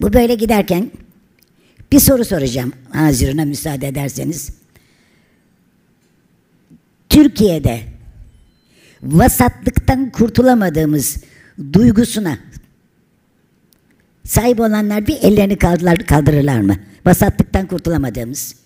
Bu 0.00 0.12
böyle 0.12 0.34
giderken 0.34 0.90
bir 1.92 2.00
soru 2.00 2.24
soracağım 2.24 2.72
Hazirun'a 2.92 3.44
müsaade 3.44 3.88
ederseniz. 3.88 4.50
Türkiye'de 7.08 7.80
vasatlıktan 9.02 10.10
kurtulamadığımız 10.10 11.24
duygusuna 11.72 12.38
sahip 14.24 14.60
olanlar 14.60 15.06
bir 15.06 15.16
ellerini 15.22 15.58
kaldırırlar, 15.58 15.98
kaldırırlar 15.98 16.60
mı? 16.60 16.76
Vasatlıktan 17.06 17.66
kurtulamadığımız. 17.66 18.56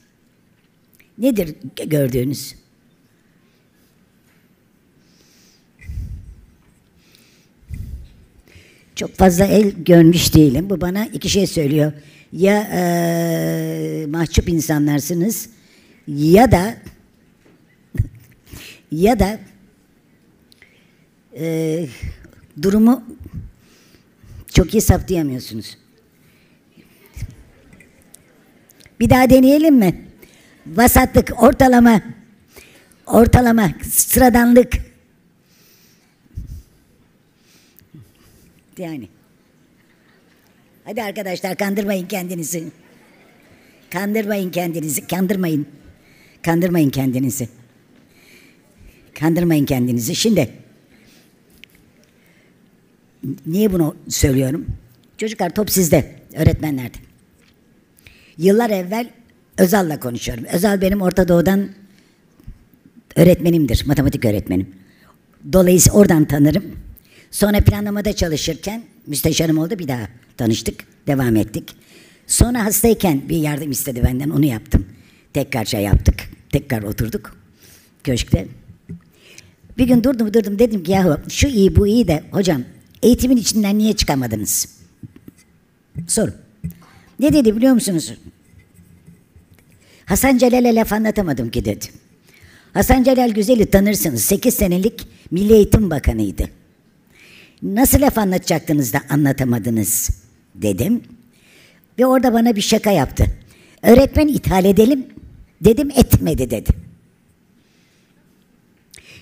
Nedir 1.19 1.57
gördüğünüz? 1.87 2.55
Çok 8.99 9.15
fazla 9.15 9.45
el 9.45 9.71
görmüş 9.71 10.35
değilim. 10.35 10.71
Bu 10.71 10.81
bana 10.81 11.07
iki 11.07 11.29
şey 11.29 11.47
söylüyor. 11.47 11.93
Ya 12.33 12.69
e, 12.73 14.07
mahcup 14.09 14.49
insanlarsınız 14.49 15.49
ya 16.09 16.53
da 16.53 16.75
ya 18.93 19.19
da 19.19 19.39
e, 21.39 21.87
durumu 22.63 23.05
çok 24.55 24.75
iyi 24.75 24.81
saptayamıyorsunuz. 24.81 25.77
Bir 29.01 29.11
daha 29.11 29.31
deneyelim 29.31 29.77
mi? 29.77 30.05
Vasatlık, 30.67 31.43
ortalama, 31.43 32.03
ortalama, 33.07 33.71
sıradanlık. 33.91 34.88
Yani. 38.79 39.09
Hadi 40.85 41.03
arkadaşlar 41.03 41.57
kandırmayın 41.57 42.07
kendinizi. 42.07 42.65
Kandırmayın 43.91 44.51
kendinizi, 44.51 45.07
kandırmayın. 45.07 45.67
Kandırmayın 46.43 46.91
kendinizi. 46.91 47.49
Kandırmayın 49.15 49.65
kendinizi. 49.65 50.15
Şimdi 50.15 50.51
niye 53.47 53.73
bunu 53.73 53.97
söylüyorum? 54.09 54.67
Çocuklar 55.19 55.55
top 55.55 55.71
sizde, 55.71 56.15
öğretmenlerde. 56.37 56.99
Yıllar 58.39 58.71
evvel 58.71 59.11
Özal'la 59.59 60.01
konuşuyorum. 60.01 60.45
Özal 60.45 60.81
benim 60.81 61.03
Orta 61.03 61.29
Doğu'dan 61.29 61.69
öğretmenimdir, 63.17 63.85
matematik 63.87 64.25
öğretmenim. 64.25 64.75
Dolayısıyla 65.53 65.99
oradan 65.99 66.25
tanırım. 66.25 66.88
Sonra 67.31 67.61
planlamada 67.61 68.13
çalışırken 68.13 68.83
müsteşarım 69.07 69.59
oldu 69.59 69.79
bir 69.79 69.89
daha 69.89 70.09
tanıştık, 70.37 70.85
devam 71.07 71.37
ettik. 71.37 71.75
Sonra 72.27 72.65
hastayken 72.65 73.29
bir 73.29 73.37
yardım 73.37 73.71
istedi 73.71 74.03
benden, 74.05 74.31
onu 74.31 74.45
yaptım. 74.45 74.87
Tekrar 75.33 75.65
şey 75.65 75.81
yaptık, 75.81 76.31
tekrar 76.53 76.83
oturduk 76.83 77.37
köşkte. 78.05 78.49
Bir 79.79 79.87
gün 79.87 80.05
durdum 80.05 80.35
durdum 80.35 80.59
dedim 80.59 80.83
ki 80.83 80.93
yahu 80.93 81.19
şu 81.29 81.47
iyi 81.47 81.77
bu 81.77 81.87
iyi 81.87 82.09
de 82.09 82.23
hocam 82.31 82.65
eğitimin 83.03 83.37
içinden 83.37 83.79
niye 83.79 83.93
çıkamadınız? 83.93 84.69
Soru. 86.09 86.33
Ne 87.21 87.33
dedi 87.33 87.57
biliyor 87.57 87.75
musunuz? 87.75 88.15
Hasan 90.05 90.39
Celal'e 90.39 90.75
laf 90.75 90.93
anlatamadım 90.93 91.51
ki 91.51 91.65
dedi. 91.65 91.87
Hasan 92.75 93.03
Celal 93.03 93.31
Güzel'i 93.31 93.67
tanırsınız. 93.67 94.25
8 94.25 94.55
senelik 94.55 95.09
Milli 95.31 95.53
Eğitim 95.53 95.91
Bakanıydı. 95.91 96.58
Nasıl 97.63 98.01
laf 98.01 98.19
anlatacaktınız 98.19 98.93
da 98.93 99.03
anlatamadınız 99.11 100.11
dedim. 100.55 101.03
Ve 101.99 102.07
orada 102.07 102.33
bana 102.33 102.57
bir 102.57 102.61
şaka 102.61 102.91
yaptı. 102.91 103.27
Öğretmen 103.83 104.29
ithal 104.29 104.65
edelim 104.65 105.07
dedim 105.61 105.91
etmedi 105.91 106.51
dedi. 106.51 106.71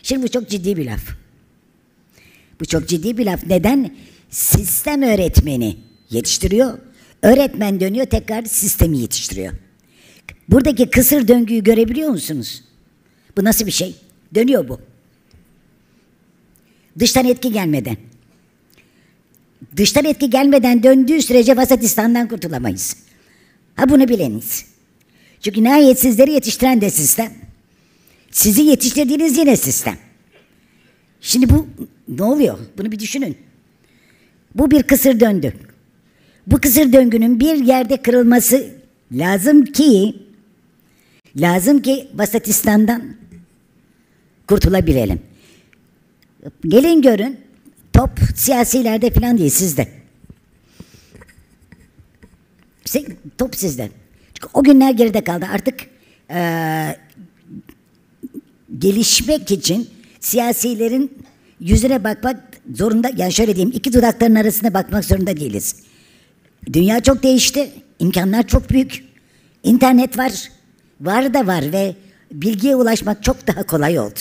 Şimdi 0.03 0.23
bu 0.23 0.29
çok 0.29 0.49
ciddi 0.49 0.77
bir 0.77 0.87
laf. 0.87 1.03
Bu 2.61 2.65
çok 2.65 2.89
ciddi 2.89 3.19
bir 3.19 3.27
laf. 3.27 3.47
Neden? 3.47 3.97
Sistem 4.31 5.03
öğretmeni 5.03 5.77
yetiştiriyor. 6.11 6.79
Öğretmen 7.23 7.81
dönüyor 7.81 8.07
tekrar 8.07 8.45
sistemi 8.45 8.99
yetiştiriyor. 8.99 9.53
Buradaki 10.49 10.91
kısır 10.91 11.29
döngüyü 11.29 11.65
görebiliyor 11.65 12.11
musunuz? 12.11 12.65
Bu 13.37 13.45
nasıl 13.45 13.67
bir 13.67 13.71
şey? 13.71 13.95
Dönüyor 14.35 14.69
bu. 14.69 14.81
Dıştan 16.99 17.27
etki 17.27 17.53
gelmeden. 17.53 17.97
Dıştan 19.77 20.05
etki 20.05 20.31
gelmeden 20.31 20.83
döndüğü 20.83 21.23
sürece 21.23 21.57
vasatistan 21.57 22.29
kurtulamayız. 22.29 22.97
Ha 23.75 23.89
bunu 23.89 24.09
bileniz. 24.09 24.65
Çünkü 25.41 25.65
nihayet 25.65 25.99
sizleri 25.99 26.33
yetiştiren 26.33 26.81
de 26.81 26.91
sistem. 26.91 27.33
Sizi 28.31 28.63
yetiştirdiğiniz 28.63 29.39
yine 29.39 29.57
sistem. 29.57 29.97
Şimdi 31.21 31.51
bu 31.51 31.67
ne 32.09 32.23
oluyor? 32.23 32.59
Bunu 32.79 32.93
bir 32.93 32.99
düşünün. 32.99 33.37
Bu 34.55 34.71
bir 34.71 34.83
kısır 34.83 35.21
döngü. 35.21 35.53
Bu 36.47 36.61
kısır 36.61 36.93
döngünün 36.93 37.41
bir 37.41 37.57
yerde 37.57 37.97
kırılması 37.97 38.71
lazım 39.13 39.65
ki 39.65 40.17
lazım 41.37 41.83
ki 41.83 42.09
Vasatistan'dan 42.15 43.03
kurtulabilelim. 44.47 45.21
Gelin 46.69 47.03
görün 47.03 47.46
top 47.97 48.11
siyasilerde 48.35 49.11
falan 49.11 49.39
değil 49.39 49.51
sizde. 49.51 49.89
Top 53.39 53.57
sizde. 53.57 53.91
Çünkü 54.35 54.49
o 54.55 54.63
günler 54.63 54.91
geride 54.91 55.25
kaldı. 55.25 55.47
Artık 55.53 55.81
e, 56.31 56.41
gelişmek 58.79 59.51
için 59.51 59.91
siyasilerin 60.21 61.19
yüzüne 61.61 62.05
bakmak 62.05 62.41
zorunda, 62.75 63.11
yani 63.17 63.33
şöyle 63.33 63.57
diyeyim, 63.57 63.77
iki 63.77 63.93
dudakların 63.93 64.35
arasına 64.35 64.75
bakmak 64.75 65.05
zorunda 65.05 65.37
değiliz. 65.37 65.77
Dünya 66.73 67.01
çok 67.01 67.23
değişti, 67.23 67.71
imkanlar 67.99 68.47
çok 68.47 68.71
büyük. 68.71 69.05
İnternet 69.63 70.19
var, 70.19 70.33
var 71.01 71.35
da 71.35 71.47
var 71.47 71.73
ve 71.73 71.95
bilgiye 72.33 72.77
ulaşmak 72.77 73.23
çok 73.23 73.47
daha 73.47 73.63
kolay 73.67 73.99
oldu. 73.99 74.19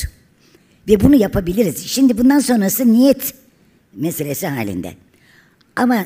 Ve 0.87 0.99
bunu 0.99 1.15
yapabiliriz. 1.15 1.87
Şimdi 1.87 2.17
bundan 2.17 2.39
sonrası 2.39 2.93
niyet 2.93 3.33
meselesi 3.95 4.47
halinde. 4.47 4.93
Ama 5.75 6.05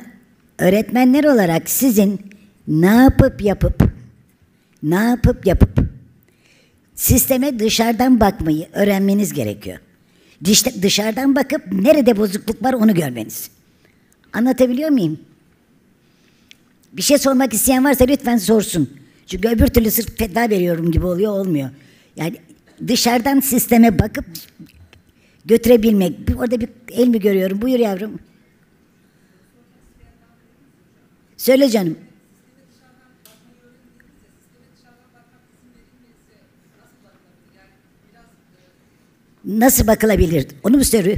öğretmenler 0.57 1.23
olarak 1.23 1.69
sizin 1.69 2.19
ne 2.67 2.85
yapıp 2.95 3.41
yapıp 3.41 3.83
ne 4.83 4.95
yapıp 4.95 5.45
yapıp 5.45 5.79
sisteme 6.95 7.59
dışarıdan 7.59 8.19
bakmayı 8.19 8.67
öğrenmeniz 8.73 9.33
gerekiyor. 9.33 9.77
Dışarıdan 10.81 11.35
bakıp 11.35 11.71
nerede 11.71 12.17
bozukluk 12.17 12.63
var 12.63 12.73
onu 12.73 12.93
görmeniz. 12.93 13.49
Anlatabiliyor 14.33 14.89
muyum? 14.89 15.19
Bir 16.93 17.01
şey 17.01 17.17
sormak 17.17 17.53
isteyen 17.53 17.85
varsa 17.85 18.05
lütfen 18.05 18.37
sorsun. 18.37 18.89
Çünkü 19.27 19.47
öbür 19.49 19.67
türlü 19.67 19.91
sırf 19.91 20.17
fetva 20.17 20.49
veriyorum 20.49 20.91
gibi 20.91 21.05
oluyor, 21.05 21.31
olmuyor. 21.31 21.69
Yani 22.15 22.35
dışarıdan 22.87 23.39
sisteme 23.39 23.99
bakıp 23.99 24.25
götürebilmek. 25.45 26.19
Orada 26.37 26.61
bir 26.61 26.69
el 26.91 27.07
mi 27.07 27.19
görüyorum? 27.19 27.61
Buyur 27.61 27.79
yavrum. 27.79 28.19
Söyle 31.37 31.69
canım. 31.69 31.97
Nasıl 39.45 39.87
bakılabilir? 39.87 40.47
Onu 40.63 40.77
mu 40.77 40.83
soruyor? 40.83 41.17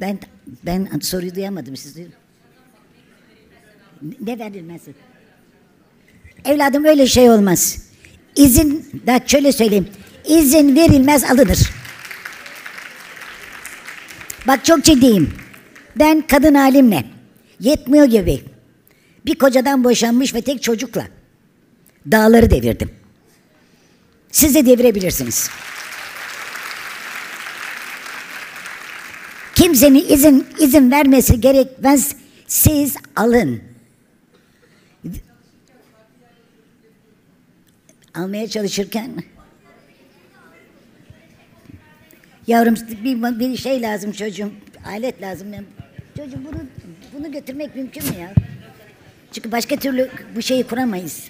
Ben 0.00 0.18
ben 0.66 0.88
soruyu 1.00 1.34
duyamadım 1.34 1.76
siz 1.76 1.96
duyun. 1.96 2.12
Ne 4.20 4.38
verilmez? 4.38 4.82
Evladım 6.46 6.84
öyle 6.84 7.06
şey 7.06 7.30
olmaz. 7.30 7.78
İzin, 8.36 9.02
da 9.06 9.20
şöyle 9.26 9.52
söyleyeyim. 9.52 9.88
İzin 10.28 10.76
verilmez 10.76 11.24
alınır. 11.24 11.70
Bak 14.46 14.64
çok 14.64 14.84
ciddiyim. 14.84 15.34
Ben 15.96 16.20
kadın 16.20 16.54
halimle 16.54 17.04
yetmiyor 17.60 18.04
gibi 18.04 18.42
bir 19.26 19.34
kocadan 19.34 19.84
boşanmış 19.84 20.34
ve 20.34 20.42
tek 20.42 20.62
çocukla 20.62 21.06
dağları 22.12 22.50
devirdim. 22.50 22.90
Siz 24.32 24.54
de 24.54 24.66
devirebilirsiniz. 24.66 25.50
Kimsenin 29.54 30.06
izin 30.08 30.46
izin 30.58 30.90
vermesi 30.90 31.40
gerekmez. 31.40 32.16
Siz 32.46 32.94
alın. 33.16 33.65
Almaya 38.16 38.48
çalışırken 38.48 39.10
Yavrum 42.46 42.74
bir, 43.04 43.38
bir 43.38 43.56
şey 43.56 43.82
lazım 43.82 44.12
çocuğum. 44.12 44.52
Alet 44.86 45.22
lazım. 45.22 45.48
Çocuğum 46.16 46.40
bunu 46.44 46.60
bunu 47.12 47.32
götürmek 47.32 47.76
mümkün 47.76 48.04
mü 48.04 48.20
ya? 48.20 48.34
Çünkü 49.32 49.52
başka 49.52 49.76
türlü 49.76 50.10
bu 50.36 50.42
şeyi 50.42 50.64
kuramayız. 50.64 51.28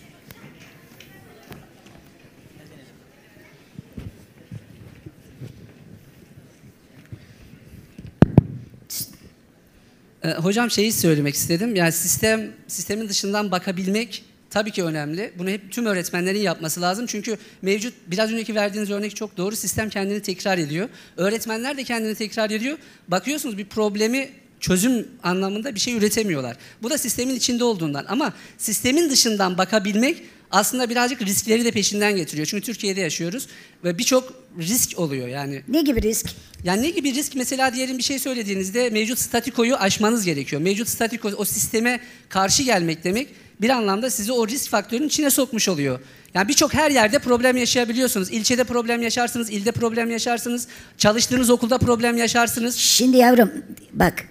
Ee, 10.22 10.30
hocam 10.30 10.70
şeyi 10.70 10.92
söylemek 10.92 11.34
istedim. 11.34 11.76
Yani 11.76 11.92
sistem 11.92 12.50
sistemin 12.66 13.08
dışından 13.08 13.50
bakabilmek 13.50 14.24
tabii 14.56 14.70
ki 14.70 14.84
önemli. 14.84 15.32
Bunu 15.38 15.50
hep 15.50 15.72
tüm 15.72 15.86
öğretmenlerin 15.86 16.38
yapması 16.38 16.80
lazım. 16.80 17.06
Çünkü 17.06 17.36
mevcut 17.62 17.94
biraz 18.06 18.32
önceki 18.32 18.54
verdiğiniz 18.54 18.90
örnek 18.90 19.16
çok 19.16 19.36
doğru. 19.36 19.56
Sistem 19.56 19.90
kendini 19.90 20.22
tekrar 20.22 20.58
ediyor. 20.58 20.88
Öğretmenler 21.16 21.76
de 21.76 21.84
kendini 21.84 22.14
tekrar 22.14 22.50
ediyor. 22.50 22.78
Bakıyorsunuz 23.08 23.58
bir 23.58 23.64
problemi 23.64 24.28
çözüm 24.60 25.08
anlamında 25.22 25.74
bir 25.74 25.80
şey 25.80 25.94
üretemiyorlar. 25.94 26.56
Bu 26.82 26.90
da 26.90 26.98
sistemin 26.98 27.34
içinde 27.34 27.64
olduğundan. 27.64 28.04
Ama 28.08 28.32
sistemin 28.58 29.10
dışından 29.10 29.58
bakabilmek 29.58 30.22
aslında 30.50 30.90
birazcık 30.90 31.22
riskleri 31.22 31.64
de 31.64 31.70
peşinden 31.70 32.16
getiriyor. 32.16 32.46
Çünkü 32.46 32.66
Türkiye'de 32.66 33.00
yaşıyoruz 33.00 33.48
ve 33.84 33.98
birçok 33.98 34.32
risk 34.58 34.98
oluyor 34.98 35.28
yani. 35.28 35.62
Ne 35.68 35.82
gibi 35.82 36.02
risk? 36.02 36.26
Yani 36.64 36.82
ne 36.82 36.90
gibi 36.90 37.14
risk? 37.14 37.34
Mesela 37.34 37.74
diyelim 37.74 37.98
bir 37.98 38.02
şey 38.02 38.18
söylediğinizde 38.18 38.90
mevcut 38.90 39.18
statikoyu 39.18 39.76
aşmanız 39.76 40.24
gerekiyor. 40.24 40.62
Mevcut 40.62 40.88
statiko 40.88 41.28
o 41.28 41.44
sisteme 41.44 42.00
karşı 42.28 42.62
gelmek 42.62 43.04
demek 43.04 43.28
bir 43.60 43.70
anlamda 43.70 44.10
sizi 44.10 44.32
o 44.32 44.48
risk 44.48 44.70
faktörünün 44.70 45.06
içine 45.06 45.30
sokmuş 45.30 45.68
oluyor. 45.68 46.00
Yani 46.34 46.48
birçok 46.48 46.74
her 46.74 46.90
yerde 46.90 47.18
problem 47.18 47.56
yaşayabiliyorsunuz. 47.56 48.30
İlçede 48.30 48.64
problem 48.64 49.02
yaşarsınız, 49.02 49.50
ilde 49.50 49.72
problem 49.72 50.10
yaşarsınız, 50.10 50.68
çalıştığınız 50.98 51.50
okulda 51.50 51.78
problem 51.78 52.16
yaşarsınız. 52.16 52.76
Şimdi 52.76 53.16
yavrum 53.16 53.50
bak 53.92 54.24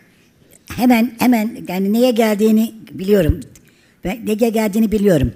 hemen 0.76 1.12
hemen 1.20 1.66
yani 1.68 1.94
neye 1.94 2.12
geldiğini 2.12 2.76
biliyorum. 2.92 3.40
Ben 4.04 4.26
neye 4.26 4.50
geldiğini 4.50 4.92
biliyorum. 4.92 5.34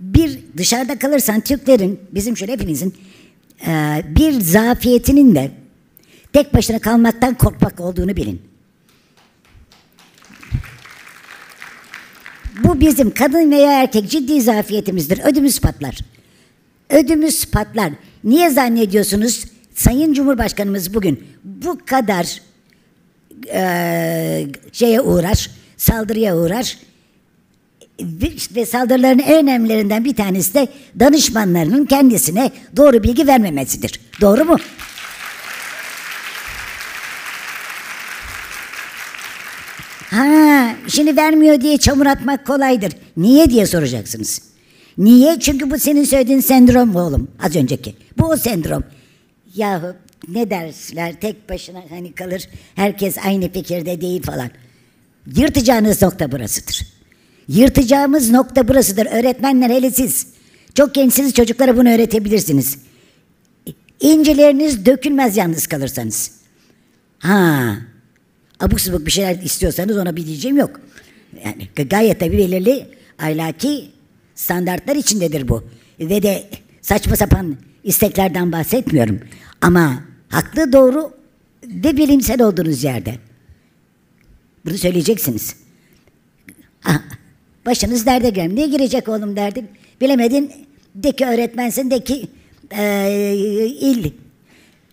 Bir 0.00 0.38
dışarıda 0.56 0.98
kalırsan 0.98 1.40
Türklerin, 1.40 2.00
bizim 2.12 2.36
şöyle 2.36 2.52
hepinizin 2.52 2.94
e, 3.66 4.02
bir 4.08 4.32
zafiyetinin 4.32 5.34
de 5.34 5.50
tek 6.32 6.54
başına 6.54 6.78
kalmaktan 6.78 7.34
korkmak 7.34 7.80
olduğunu 7.80 8.16
bilin. 8.16 8.51
Bu 12.64 12.80
bizim 12.80 13.14
kadın 13.14 13.50
veya 13.50 13.82
erkek 13.82 14.10
ciddi 14.10 14.42
zafiyetimizdir. 14.42 15.20
Ödümüz 15.24 15.60
patlar. 15.60 15.98
Ödümüz 16.90 17.44
patlar. 17.44 17.92
Niye 18.24 18.50
zannediyorsunuz 18.50 19.44
Sayın 19.74 20.12
Cumhurbaşkanımız 20.12 20.94
bugün 20.94 21.24
bu 21.44 21.78
kadar 21.86 22.40
e, 23.52 24.46
şeye 24.72 25.00
uğrar, 25.00 25.50
saldırıya 25.76 26.36
uğrar 26.36 26.78
ve 28.56 28.66
saldırıların 28.66 29.18
en 29.18 29.42
önemlilerinden 29.42 30.04
bir 30.04 30.16
tanesi 30.16 30.54
de 30.54 30.68
danışmanlarının 31.00 31.86
kendisine 31.86 32.50
doğru 32.76 33.02
bilgi 33.02 33.26
vermemesidir. 33.26 34.00
Doğru 34.20 34.44
mu? 34.44 34.56
Ha, 40.10 40.51
şimdi 40.88 41.16
vermiyor 41.16 41.60
diye 41.60 41.78
çamur 41.78 42.06
atmak 42.06 42.46
kolaydır. 42.46 42.92
Niye 43.16 43.50
diye 43.50 43.66
soracaksınız. 43.66 44.42
Niye? 44.98 45.40
Çünkü 45.40 45.70
bu 45.70 45.78
senin 45.78 46.04
söylediğin 46.04 46.40
sendrom 46.40 46.96
oğlum. 46.96 47.28
Az 47.42 47.56
önceki. 47.56 47.94
Bu 48.18 48.26
o 48.26 48.36
sendrom. 48.36 48.84
Yahu 49.54 49.94
ne 50.28 50.50
dersler 50.50 51.20
tek 51.20 51.50
başına 51.50 51.82
hani 51.90 52.12
kalır. 52.12 52.48
Herkes 52.74 53.18
aynı 53.18 53.52
fikirde 53.52 54.00
değil 54.00 54.22
falan. 54.22 54.50
Yırtacağınız 55.36 56.02
nokta 56.02 56.32
burasıdır. 56.32 56.86
Yırtacağımız 57.48 58.30
nokta 58.30 58.68
burasıdır. 58.68 59.06
Öğretmenler 59.06 59.70
hele 59.70 59.90
siz. 59.90 60.26
Çok 60.74 60.94
gençsiniz 60.94 61.34
çocuklara 61.34 61.76
bunu 61.76 61.88
öğretebilirsiniz. 61.88 62.78
İncileriniz 64.00 64.86
dökülmez 64.86 65.36
yalnız 65.36 65.66
kalırsanız. 65.66 66.30
Ha, 67.18 67.76
abuk 68.62 68.80
subuk 68.80 69.06
bir 69.06 69.10
şeyler 69.10 69.38
istiyorsanız 69.42 69.96
ona 69.96 70.16
bir 70.16 70.26
diyeceğim 70.26 70.56
yok. 70.56 70.80
Yani 71.44 71.88
gayet 71.88 72.20
tabii 72.20 72.38
belirli 72.38 72.86
ahlaki 73.18 73.88
standartlar 74.34 74.96
içindedir 74.96 75.48
bu. 75.48 75.64
Ve 76.00 76.22
de 76.22 76.44
saçma 76.82 77.16
sapan 77.16 77.56
isteklerden 77.84 78.52
bahsetmiyorum. 78.52 79.20
Ama 79.60 80.04
haklı 80.28 80.72
doğru 80.72 81.12
ve 81.64 81.96
bilimsel 81.96 82.42
olduğunuz 82.42 82.84
yerde. 82.84 83.14
Bunu 84.66 84.78
söyleyeceksiniz. 84.78 85.56
Ha, 86.80 87.02
başınız 87.66 88.06
derde 88.06 88.30
geldi. 88.30 88.54
Niye 88.54 88.66
girecek 88.66 89.08
oğlum 89.08 89.36
derdin? 89.36 89.68
Bilemedin 90.00 90.52
de 90.94 91.12
ki 91.12 91.26
öğretmensin 91.26 91.90
de 91.90 92.04
ki 92.04 92.28
e, 92.70 93.34
il 93.80 94.12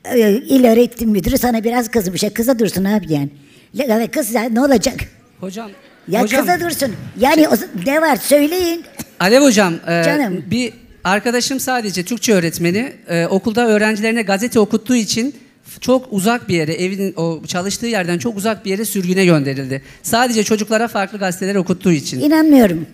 e, 0.06 0.32
il 0.32 0.66
öğretim 0.66 1.10
müdürü 1.10 1.38
sana 1.38 1.64
biraz 1.64 1.92
kızmış. 1.92 2.24
Ya 2.24 2.34
kıza 2.34 2.60
dursun 2.60 2.84
abi 2.84 3.14
yani. 3.14 3.30
Ya, 3.74 4.12
kız 4.12 4.34
ya, 4.34 4.44
ne 4.44 4.62
olacak? 4.62 4.96
Hocam, 5.40 5.72
Ya 6.08 6.22
hocam 6.22 6.42
kıza 6.42 6.60
dursun. 6.60 6.96
Yani 7.20 7.48
o, 7.48 7.54
ne 7.86 8.02
var 8.02 8.16
söyleyin. 8.16 8.84
Alev 9.20 9.42
hocam, 9.42 9.74
e, 9.88 10.04
Canım. 10.06 10.44
bir 10.52 10.74
arkadaşım 11.04 11.60
sadece 11.60 12.04
Türkçe 12.04 12.34
öğretmeni 12.34 12.94
e, 13.08 13.26
okulda 13.28 13.68
öğrencilerine 13.68 14.22
gazete 14.22 14.60
okuttuğu 14.60 14.96
için 14.96 15.36
çok 15.82 16.08
uzak 16.12 16.50
bir 16.50 16.56
yere, 16.56 16.74
evinin 16.74 17.14
o 17.16 17.42
çalıştığı 17.48 17.88
yerden 17.88 18.18
çok 18.18 18.38
uzak 18.38 18.66
bir 18.66 18.72
yere 18.72 18.86
sürgüne 18.86 19.26
gönderildi. 19.26 19.82
Sadece 20.04 20.44
çocuklara 20.44 20.88
farklı 20.88 21.18
gazeteler 21.20 21.56
okuttuğu 21.56 21.92
için. 21.92 22.20
İnanmıyorum. 22.20 22.86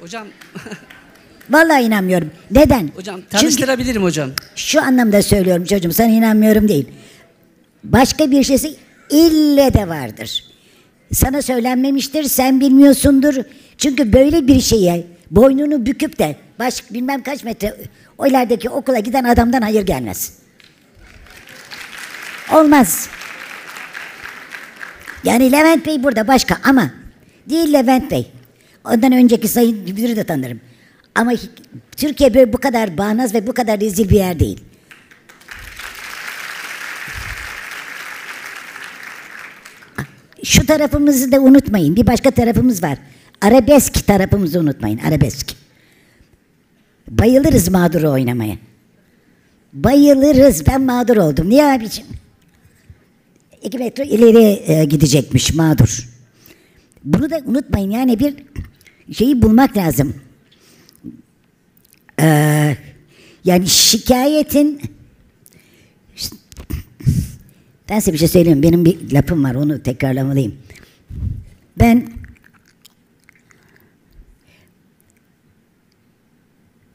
Hocam, 0.00 0.26
Vallahi 1.50 1.82
inanmıyorum. 1.82 2.30
Neden? 2.50 2.90
hocam 2.96 3.20
tanıştırabilirim 3.30 4.02
hocam. 4.02 4.30
şu 4.56 4.82
anlamda 4.82 5.22
söylüyorum 5.22 5.64
çocuğum. 5.64 5.92
Sana 5.92 6.08
inanmıyorum 6.08 6.68
değil. 6.68 6.88
Başka 7.84 8.30
bir 8.30 8.42
şeysi 8.44 8.76
ille 9.10 9.74
de 9.74 9.88
vardır. 9.88 10.44
Sana 11.12 11.42
söylenmemiştir, 11.42 12.24
sen 12.24 12.60
bilmiyorsundur. 12.60 13.34
Çünkü 13.78 14.12
böyle 14.12 14.46
bir 14.46 14.60
şeye 14.60 15.06
boynunu 15.30 15.86
büküp 15.86 16.18
de 16.18 16.36
baş 16.58 16.90
bilmem 16.90 17.22
kaç 17.22 17.44
metre 17.44 17.74
o 18.18 18.26
ilerideki 18.26 18.70
okula 18.70 18.98
giden 18.98 19.24
adamdan 19.24 19.62
hayır 19.62 19.82
gelmez. 19.86 20.32
Olmaz. 22.54 23.08
Yani 25.24 25.52
Levent 25.52 25.86
Bey 25.86 26.02
burada 26.02 26.28
başka 26.28 26.58
ama 26.64 26.90
değil 27.50 27.72
Levent 27.72 28.10
Bey. 28.10 28.32
Ondan 28.84 29.12
önceki 29.12 29.48
sayın 29.48 29.78
müdürü 29.78 30.16
de 30.16 30.24
tanırım. 30.24 30.60
Ama 31.14 31.32
Türkiye 31.96 32.34
böyle 32.34 32.52
bu 32.52 32.58
kadar 32.58 32.98
bağnaz 32.98 33.34
ve 33.34 33.46
bu 33.46 33.54
kadar 33.54 33.80
rezil 33.80 34.08
bir 34.08 34.16
yer 34.16 34.40
değil. 34.40 34.60
Şu 40.46 40.66
tarafımızı 40.66 41.32
da 41.32 41.40
unutmayın. 41.40 41.96
Bir 41.96 42.06
başka 42.06 42.30
tarafımız 42.30 42.82
var. 42.82 42.98
Arabesk 43.40 44.06
tarafımızı 44.06 44.60
unutmayın. 44.60 44.98
Arabesk. 44.98 45.54
Bayılırız 47.10 47.68
mağduru 47.68 48.10
oynamaya. 48.10 48.56
Bayılırız. 49.72 50.66
Ben 50.66 50.80
mağdur 50.80 51.16
oldum. 51.16 51.50
Niye 51.50 51.64
abiciğim? 51.64 52.10
İki 53.62 53.78
metre 53.78 54.06
ileri 54.06 54.72
e, 54.72 54.84
gidecekmiş 54.84 55.54
mağdur. 55.54 56.08
Bunu 57.04 57.30
da 57.30 57.40
unutmayın. 57.46 57.90
Yani 57.90 58.18
bir 58.18 58.34
şeyi 59.14 59.42
bulmak 59.42 59.76
lazım. 59.76 60.14
Ee, 62.20 62.76
yani 63.44 63.66
şikayetin 63.66 64.80
ben 67.88 67.98
size 67.98 68.12
bir 68.12 68.18
şey 68.18 68.28
söyleyeyim. 68.28 68.62
Benim 68.62 68.84
bir 68.84 69.12
lafım 69.12 69.44
var. 69.44 69.54
Onu 69.54 69.82
tekrarlamalıyım. 69.82 70.54
Ben 71.78 72.08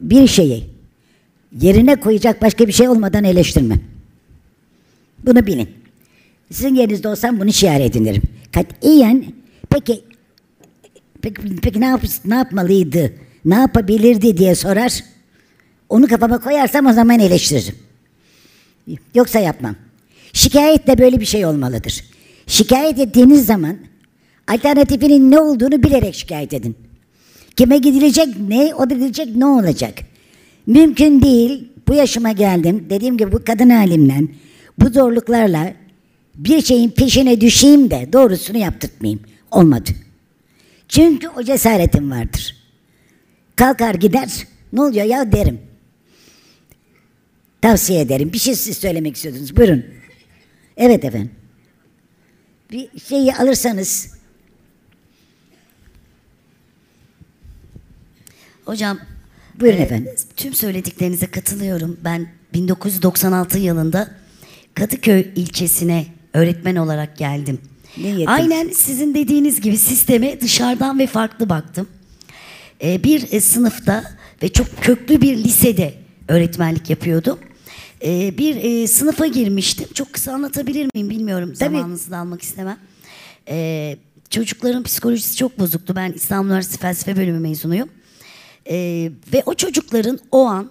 bir 0.00 0.26
şeyi 0.26 0.70
yerine 1.60 2.00
koyacak 2.00 2.42
başka 2.42 2.66
bir 2.66 2.72
şey 2.72 2.88
olmadan 2.88 3.24
eleştirmem. 3.24 3.80
Bunu 5.26 5.46
bilin. 5.46 5.68
Sizin 6.50 6.74
yerinizde 6.74 7.08
olsam 7.08 7.40
bunu 7.40 7.52
şiar 7.52 7.80
edinirim. 7.80 8.22
Katiyen 8.52 9.24
peki 9.70 10.04
peki, 11.22 11.56
peki 11.62 11.80
ne, 11.80 11.86
yap, 11.86 12.02
ne 12.24 12.34
yapmalıydı, 12.34 13.12
ne 13.44 13.54
yapabilirdi 13.54 14.36
diye 14.36 14.54
sorar. 14.54 15.04
Onu 15.88 16.06
kafama 16.06 16.40
koyarsam 16.40 16.86
o 16.86 16.92
zaman 16.92 17.20
eleştiririm. 17.20 17.74
Yoksa 19.14 19.38
yapmam. 19.38 19.76
Şikayet 20.32 20.86
de 20.86 20.98
böyle 20.98 21.20
bir 21.20 21.26
şey 21.26 21.46
olmalıdır. 21.46 22.04
Şikayet 22.46 22.98
ettiğiniz 22.98 23.46
zaman 23.46 23.76
alternatifinin 24.48 25.30
ne 25.30 25.40
olduğunu 25.40 25.82
bilerek 25.82 26.14
şikayet 26.14 26.54
edin. 26.54 26.76
Kime 27.56 27.78
gidilecek 27.78 28.28
ne, 28.48 28.74
o 28.74 28.90
da 28.90 28.94
ne 29.34 29.46
olacak. 29.46 29.94
Mümkün 30.66 31.22
değil. 31.22 31.68
Bu 31.88 31.94
yaşıma 31.94 32.32
geldim. 32.32 32.86
Dediğim 32.90 33.16
gibi 33.16 33.32
bu 33.32 33.44
kadın 33.44 33.70
halimle, 33.70 34.20
bu 34.78 34.88
zorluklarla 34.88 35.74
bir 36.34 36.62
şeyin 36.62 36.90
peşine 36.90 37.40
düşeyim 37.40 37.90
de 37.90 38.08
doğrusunu 38.12 38.58
yaptırtmayayım. 38.58 39.20
Olmadı. 39.50 39.90
Çünkü 40.88 41.28
o 41.28 41.42
cesaretim 41.42 42.10
vardır. 42.10 42.56
Kalkar 43.56 43.94
gider, 43.94 44.46
ne 44.72 44.82
oluyor 44.82 45.06
ya 45.06 45.32
derim. 45.32 45.60
Tavsiye 47.62 48.00
ederim. 48.00 48.32
Bir 48.32 48.38
şey 48.38 48.54
siz 48.54 48.76
söylemek 48.76 49.16
istiyordunuz. 49.16 49.56
Buyurun. 49.56 49.84
Evet 50.76 51.04
efendim. 51.04 51.30
Bir 52.70 53.00
şeyi 53.00 53.34
alırsanız 53.34 54.12
Hocam 58.64 58.98
Buyurun 59.60 59.78
e, 59.78 59.82
efendim. 59.82 60.12
Tüm 60.36 60.54
söylediklerinize 60.54 61.26
katılıyorum. 61.26 62.00
Ben 62.04 62.28
1996 62.54 63.58
yılında 63.58 64.10
Kadıköy 64.74 65.26
ilçesine 65.36 66.06
öğretmen 66.34 66.76
olarak 66.76 67.18
geldim. 67.18 67.58
Yediniz? 67.96 68.28
Aynen 68.28 68.68
sizin 68.68 69.14
dediğiniz 69.14 69.60
gibi 69.60 69.76
sisteme 69.76 70.40
dışarıdan 70.40 70.98
ve 70.98 71.06
farklı 71.06 71.48
baktım. 71.48 71.88
E, 72.84 73.04
bir 73.04 73.32
e, 73.32 73.40
sınıfta 73.40 74.04
ve 74.42 74.48
çok 74.48 74.82
köklü 74.82 75.20
bir 75.20 75.36
lisede 75.36 75.94
öğretmenlik 76.28 76.90
yapıyordum. 76.90 77.38
E, 78.04 78.38
bir 78.38 78.56
e, 78.56 78.86
sınıfa 78.86 79.26
girmiştim. 79.26 79.88
Çok 79.94 80.12
kısa 80.12 80.32
anlatabilir 80.32 80.88
miyim 80.94 81.10
bilmiyorum. 81.10 81.54
Tabii. 81.58 81.74
Zamanınızı 81.74 82.10
da 82.10 82.18
almak 82.18 82.42
istemem. 82.42 82.78
E, 83.48 83.96
çocukların 84.30 84.82
psikolojisi 84.82 85.36
çok 85.36 85.58
bozuktu. 85.58 85.96
Ben 85.96 86.12
İstanbul 86.12 86.48
Üniversitesi 86.48 86.80
Felsefe 86.80 87.16
Bölümü 87.16 87.38
mezunuyum. 87.38 87.88
Ee, 88.70 89.10
ve 89.32 89.42
o 89.46 89.54
çocukların 89.54 90.18
o 90.32 90.46
an 90.46 90.70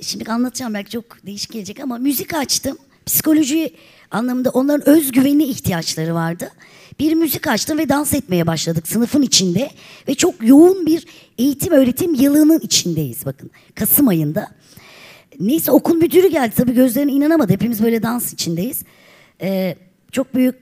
şimdi 0.00 0.32
anlatacağım 0.32 0.74
belki 0.74 0.90
çok 0.90 1.26
değişik 1.26 1.52
gelecek 1.52 1.80
ama 1.80 1.98
müzik 1.98 2.34
açtım. 2.34 2.78
Psikoloji 3.06 3.74
anlamında 4.10 4.50
onların 4.50 4.88
özgüvenine 4.88 5.44
ihtiyaçları 5.44 6.14
vardı. 6.14 6.50
Bir 6.98 7.14
müzik 7.14 7.46
açtım 7.46 7.78
ve 7.78 7.88
dans 7.88 8.14
etmeye 8.14 8.46
başladık 8.46 8.88
sınıfın 8.88 9.22
içinde 9.22 9.70
ve 10.08 10.14
çok 10.14 10.34
yoğun 10.42 10.86
bir 10.86 11.06
eğitim 11.38 11.72
öğretim 11.72 12.14
yılının 12.14 12.60
içindeyiz 12.60 13.26
bakın 13.26 13.50
Kasım 13.74 14.08
ayında. 14.08 14.48
Neyse 15.40 15.70
okul 15.70 15.94
müdürü 15.94 16.26
geldi 16.28 16.54
tabii 16.56 16.74
gözlerine 16.74 17.12
inanamadı. 17.12 17.52
Hepimiz 17.52 17.82
böyle 17.82 18.02
dans 18.02 18.32
içindeyiz. 18.32 18.82
Ee, 19.40 19.76
çok 20.12 20.34
büyük 20.34 20.56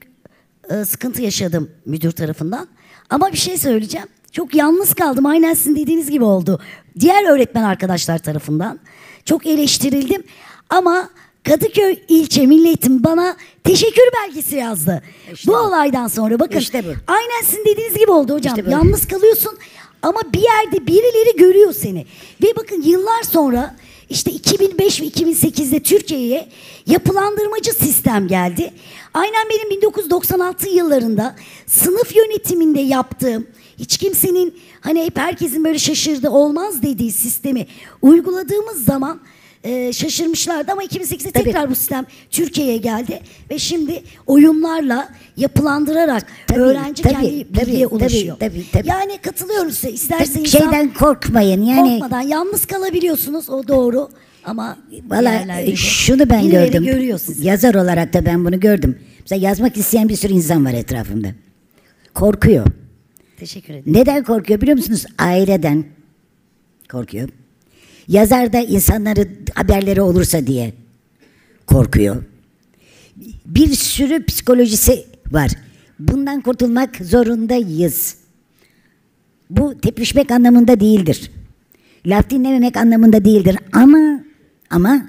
e, 0.69 0.85
sıkıntı 0.85 1.21
yaşadım 1.21 1.71
müdür 1.85 2.11
tarafından. 2.11 2.67
Ama 3.09 3.31
bir 3.31 3.37
şey 3.37 3.57
söyleyeceğim. 3.57 4.07
Çok 4.31 4.55
yalnız 4.55 4.93
kaldım. 4.93 5.25
Aynen 5.25 5.53
sizin 5.53 5.75
dediğiniz 5.75 6.09
gibi 6.09 6.23
oldu. 6.23 6.61
Diğer 6.99 7.31
öğretmen 7.31 7.63
arkadaşlar 7.63 8.17
tarafından. 8.17 8.79
Çok 9.25 9.45
eleştirildim. 9.45 10.23
Ama 10.69 11.09
Kadıköy 11.43 11.99
ilçe 12.07 12.45
Milli 12.45 12.67
Eğitim 12.67 13.03
bana 13.03 13.35
teşekkür 13.63 14.03
belgesi 14.21 14.55
yazdı. 14.55 15.03
İşte 15.33 15.51
bu 15.51 15.55
bu. 15.55 15.57
olaydan 15.57 16.07
sonra 16.07 16.39
bakın. 16.39 16.59
İşte 16.59 16.85
bu. 16.85 16.89
Aynen 17.07 17.41
sizin 17.45 17.65
dediğiniz 17.65 17.97
gibi 17.97 18.11
oldu 18.11 18.33
hocam. 18.33 18.53
İşte 18.53 18.65
böyle. 18.65 18.75
Yalnız 18.75 19.07
kalıyorsun 19.07 19.57
ama 20.01 20.19
bir 20.33 20.41
yerde 20.41 20.87
birileri 20.87 21.37
görüyor 21.37 21.73
seni. 21.73 22.05
Ve 22.43 22.47
bakın 22.57 22.81
yıllar 22.81 23.23
sonra 23.23 23.75
işte 24.09 24.31
2005 24.31 25.01
ve 25.01 25.05
2008'de 25.05 25.79
Türkiye'ye 25.79 26.47
yapılandırmacı 26.87 27.73
sistem 27.73 28.27
geldi. 28.27 28.73
Aynen 29.13 29.49
benim 29.49 29.69
1996 29.69 30.69
yıllarında 30.69 31.35
sınıf 31.65 32.15
yönetiminde 32.15 32.81
yaptığım 32.81 33.47
hiç 33.79 33.97
kimsenin 33.97 34.59
hani 34.81 35.05
hep 35.05 35.17
herkesin 35.17 35.63
böyle 35.63 35.79
şaşırdı 35.79 36.29
olmaz 36.29 36.81
dediği 36.81 37.11
sistemi 37.11 37.67
uyguladığımız 38.01 38.85
zaman 38.85 39.19
e, 39.65 39.93
şaşırmışlardı 39.93 40.71
ama 40.71 40.83
2008'de 40.83 41.31
Tabii. 41.31 41.43
tekrar 41.43 41.69
bu 41.69 41.75
sistem 41.75 42.05
Türkiye'ye 42.31 42.77
geldi 42.77 43.19
ve 43.51 43.59
şimdi 43.59 44.03
oyunlarla 44.27 45.09
yapılandırarak 45.37 46.27
Tabii, 46.47 46.59
öğrenci 46.59 47.03
tabii, 47.03 47.13
kendi 47.13 47.53
tabii, 47.53 47.65
bilgiye 47.65 47.85
tabii, 47.85 47.95
ulaşıyor. 47.95 48.37
tabii, 48.39 48.65
tabii. 48.71 48.87
Yani 48.87 49.17
katılıyorum 49.17 49.71
size. 49.71 49.91
İsterse 49.91 50.33
Tabii 50.33 50.43
insan 50.43 50.59
şeyden 50.59 50.93
korkmayın. 50.93 51.63
Yani 51.63 51.99
korkmadan 51.99 52.21
yalnız 52.21 52.65
kalabiliyorsunuz 52.65 53.49
o 53.49 53.67
doğru 53.67 54.09
ama 54.45 54.77
Valla 55.07 55.31
de 55.47 55.75
şunu 55.75 56.29
ben 56.29 56.49
gördüm. 56.49 56.85
Yazar 57.41 57.75
olarak 57.75 58.13
da 58.13 58.25
ben 58.25 58.45
bunu 58.45 58.59
gördüm. 58.59 58.99
Mesela 59.19 59.47
yazmak 59.47 59.77
isteyen 59.77 60.09
bir 60.09 60.15
sürü 60.15 60.33
insan 60.33 60.65
var 60.65 60.73
etrafımda. 60.73 61.27
Korkuyor. 62.13 62.67
Teşekkür 63.37 63.73
ederim. 63.73 63.93
Neden 63.93 64.23
korkuyor 64.23 64.61
biliyor 64.61 64.77
musunuz? 64.77 65.05
Aileden 65.17 65.85
korkuyor. 66.91 67.29
Yazar 68.07 68.53
da 68.53 68.59
insanları 68.59 69.27
haberleri 69.53 70.01
olursa 70.01 70.47
diye 70.47 70.73
korkuyor. 71.67 72.23
Bir 73.45 73.67
sürü 73.73 74.25
psikolojisi 74.25 75.05
var. 75.31 75.51
Bundan 75.99 76.41
kurtulmak 76.41 76.95
zorundayız. 76.95 78.15
Bu 79.49 79.81
tepişmek 79.81 80.31
anlamında 80.31 80.79
değildir. 80.79 81.31
Laf 82.05 82.29
dinlememek 82.29 82.77
anlamında 82.77 83.25
değildir. 83.25 83.57
Ama 83.73 84.19
ama 84.69 85.05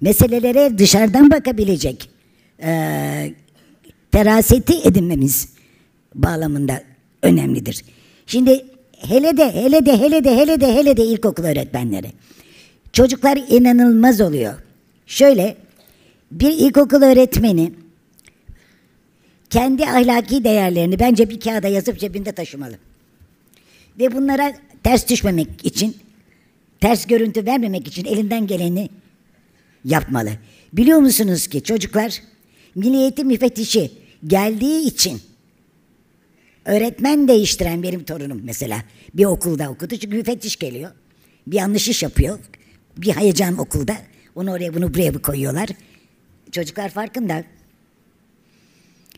meselelere 0.00 0.78
dışarıdan 0.78 1.30
bakabilecek 1.30 2.10
eee 2.62 3.34
feraseti 4.10 4.74
edinmemiz 4.88 5.48
bağlamında 6.14 6.82
önemlidir. 7.22 7.84
Şimdi 8.26 8.64
hele 9.08 9.36
de 9.36 9.52
hele 9.54 9.86
de 9.86 9.98
hele 10.00 10.24
de 10.24 10.36
hele 10.36 10.60
de 10.60 10.74
hele 10.74 10.96
de 10.96 11.04
ilkokul 11.04 11.44
öğretmenleri. 11.44 12.12
Çocuklar 12.92 13.38
inanılmaz 13.48 14.20
oluyor. 14.20 14.54
Şöyle 15.06 15.56
bir 16.30 16.50
ilkokul 16.50 17.02
öğretmeni 17.02 17.72
kendi 19.50 19.86
ahlaki 19.86 20.44
değerlerini 20.44 20.98
bence 20.98 21.30
bir 21.30 21.40
kağıda 21.40 21.68
yazıp 21.68 21.98
cebinde 21.98 22.32
taşımalı. 22.32 22.78
Ve 23.98 24.14
bunlara 24.14 24.54
ters 24.82 25.08
düşmemek 25.08 25.48
için, 25.64 25.96
ters 26.80 27.06
görüntü 27.06 27.46
vermemek 27.46 27.88
için 27.88 28.04
elinden 28.04 28.46
geleni 28.46 28.88
yapmalı. 29.84 30.30
Biliyor 30.72 30.98
musunuz 30.98 31.46
ki 31.46 31.62
çocuklar 31.62 32.22
Milli 32.74 32.96
Eğitim 32.96 33.26
Müfettişi 33.26 33.90
geldiği 34.26 34.86
için 34.86 35.20
öğretmen 36.66 37.28
değiştiren 37.28 37.82
benim 37.82 38.04
torunum 38.04 38.40
mesela 38.44 38.82
bir 39.14 39.24
okulda 39.24 39.70
okudu 39.70 39.96
çünkü 39.96 40.16
müfettiş 40.16 40.56
geliyor. 40.56 40.90
Bir 41.46 41.56
yanlış 41.56 41.88
iş 41.88 42.02
yapıyor. 42.02 42.38
Bir 42.96 43.12
heyecan 43.12 43.58
okulda. 43.58 43.96
Onu 44.34 44.52
oraya 44.52 44.74
bunu 44.74 44.94
buraya 44.94 45.14
bir 45.14 45.18
koyuyorlar. 45.18 45.68
Çocuklar 46.52 46.88
farkında. 46.88 47.44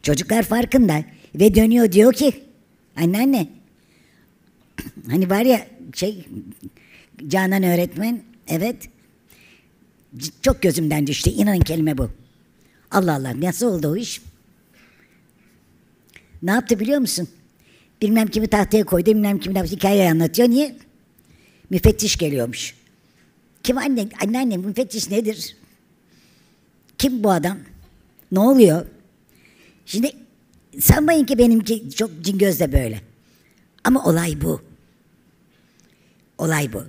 Çocuklar 0.02 0.42
farkında. 0.42 1.04
Ve 1.34 1.54
dönüyor 1.54 1.92
diyor 1.92 2.12
ki 2.12 2.44
anneanne 2.96 3.48
hani 5.10 5.30
var 5.30 5.42
ya 5.42 5.66
şey 5.94 6.24
Canan 7.28 7.62
öğretmen 7.62 8.22
evet 8.48 8.76
çok 10.42 10.62
gözümden 10.62 11.06
düştü. 11.06 11.30
İnanın 11.30 11.60
kelime 11.60 11.98
bu. 11.98 12.10
Allah 12.90 13.14
Allah 13.14 13.40
nasıl 13.40 13.66
oldu 13.66 13.88
o 13.88 13.96
iş? 13.96 14.22
Ne 16.42 16.50
yaptı 16.50 16.80
biliyor 16.80 17.00
musun? 17.00 17.28
Bilmem 18.02 18.26
kimi 18.28 18.46
tahtaya 18.46 18.84
koydu, 18.84 19.10
bilmem 19.10 19.38
kimi 19.38 19.62
hikaye 19.62 20.10
anlatıyor. 20.10 20.48
Niye? 20.48 20.76
Müfettiş 21.70 22.16
geliyormuş. 22.16 22.74
Kim 23.62 23.78
anne? 23.78 24.08
Anneanne 24.24 24.56
müfettiş 24.56 25.10
nedir? 25.10 25.56
Kim 26.98 27.24
bu 27.24 27.30
adam? 27.30 27.58
Ne 28.32 28.38
oluyor? 28.38 28.86
Şimdi 29.86 30.12
sanmayın 30.80 31.24
ki 31.24 31.38
benimki 31.38 31.90
çok 31.90 32.22
cingöz 32.22 32.60
de 32.60 32.72
böyle. 32.72 33.00
Ama 33.84 34.04
olay 34.04 34.40
bu. 34.40 34.62
Olay 36.38 36.72
bu. 36.72 36.84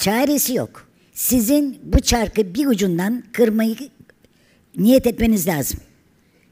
Çaresi 0.00 0.54
yok. 0.54 0.88
Sizin 1.12 1.78
bu 1.82 2.00
çarkı 2.00 2.54
bir 2.54 2.66
ucundan 2.66 3.24
kırmayı 3.32 3.76
niyet 4.76 5.06
etmeniz 5.06 5.46
lazım. 5.46 5.80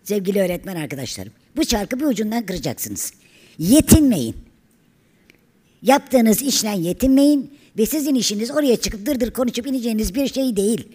Sevgili 0.02 0.40
öğretmen 0.40 0.76
arkadaşlarım. 0.76 1.32
Bu 1.56 1.64
çarkı 1.64 2.00
bir 2.00 2.04
ucundan 2.04 2.46
kıracaksınız. 2.46 3.12
Yetinmeyin. 3.58 4.36
Yaptığınız 5.82 6.42
işle 6.42 6.68
yetinmeyin 6.78 7.50
ve 7.78 7.86
sizin 7.86 8.14
işiniz 8.14 8.50
oraya 8.50 8.76
çıkıp 8.76 9.06
dırdır 9.06 9.30
konuşup 9.30 9.66
ineceğiniz 9.66 10.14
bir 10.14 10.28
şey 10.28 10.56
değil. 10.56 10.88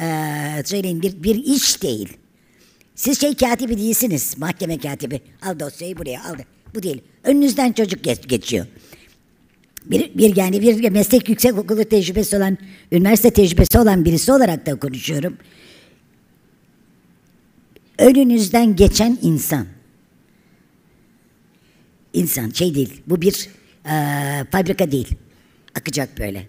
Ee, 0.00 0.62
söyleyin 0.64 1.02
bir, 1.02 1.22
bir 1.22 1.44
iş 1.44 1.82
değil. 1.82 2.08
Siz 2.94 3.20
şey 3.20 3.34
katibi 3.34 3.76
değilsiniz. 3.76 4.38
Mahkeme 4.38 4.78
katibi. 4.78 5.20
Al 5.42 5.60
dosyayı 5.60 5.96
buraya 5.98 6.24
al. 6.24 6.34
Bu 6.74 6.82
değil. 6.82 7.00
Önünüzden 7.24 7.72
çocuk 7.72 8.04
geç, 8.04 8.28
geçiyor. 8.28 8.66
Bir, 9.84 10.18
bir 10.18 10.36
yani 10.36 10.62
bir 10.62 10.90
meslek 10.90 11.28
yüksek 11.28 11.58
okulu 11.58 11.84
tecrübesi 11.84 12.36
olan, 12.36 12.58
üniversite 12.92 13.30
tecrübesi 13.30 13.78
olan 13.78 14.04
birisi 14.04 14.32
olarak 14.32 14.66
da 14.66 14.74
konuşuyorum. 14.74 15.36
Önünüzden 17.98 18.76
geçen 18.76 19.18
insan. 19.22 19.66
İnsan 22.12 22.50
şey 22.50 22.74
değil. 22.74 23.02
Bu 23.06 23.20
bir 23.20 23.48
eee, 23.86 24.44
fabrika 24.52 24.90
değil. 24.90 25.08
Akacak 25.74 26.18
böyle. 26.18 26.46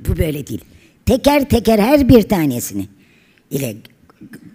Bu 0.00 0.16
böyle 0.16 0.46
değil. 0.46 0.60
Teker 1.06 1.48
teker 1.48 1.78
her 1.78 2.08
bir 2.08 2.22
tanesini 2.22 2.88
ile 3.50 3.76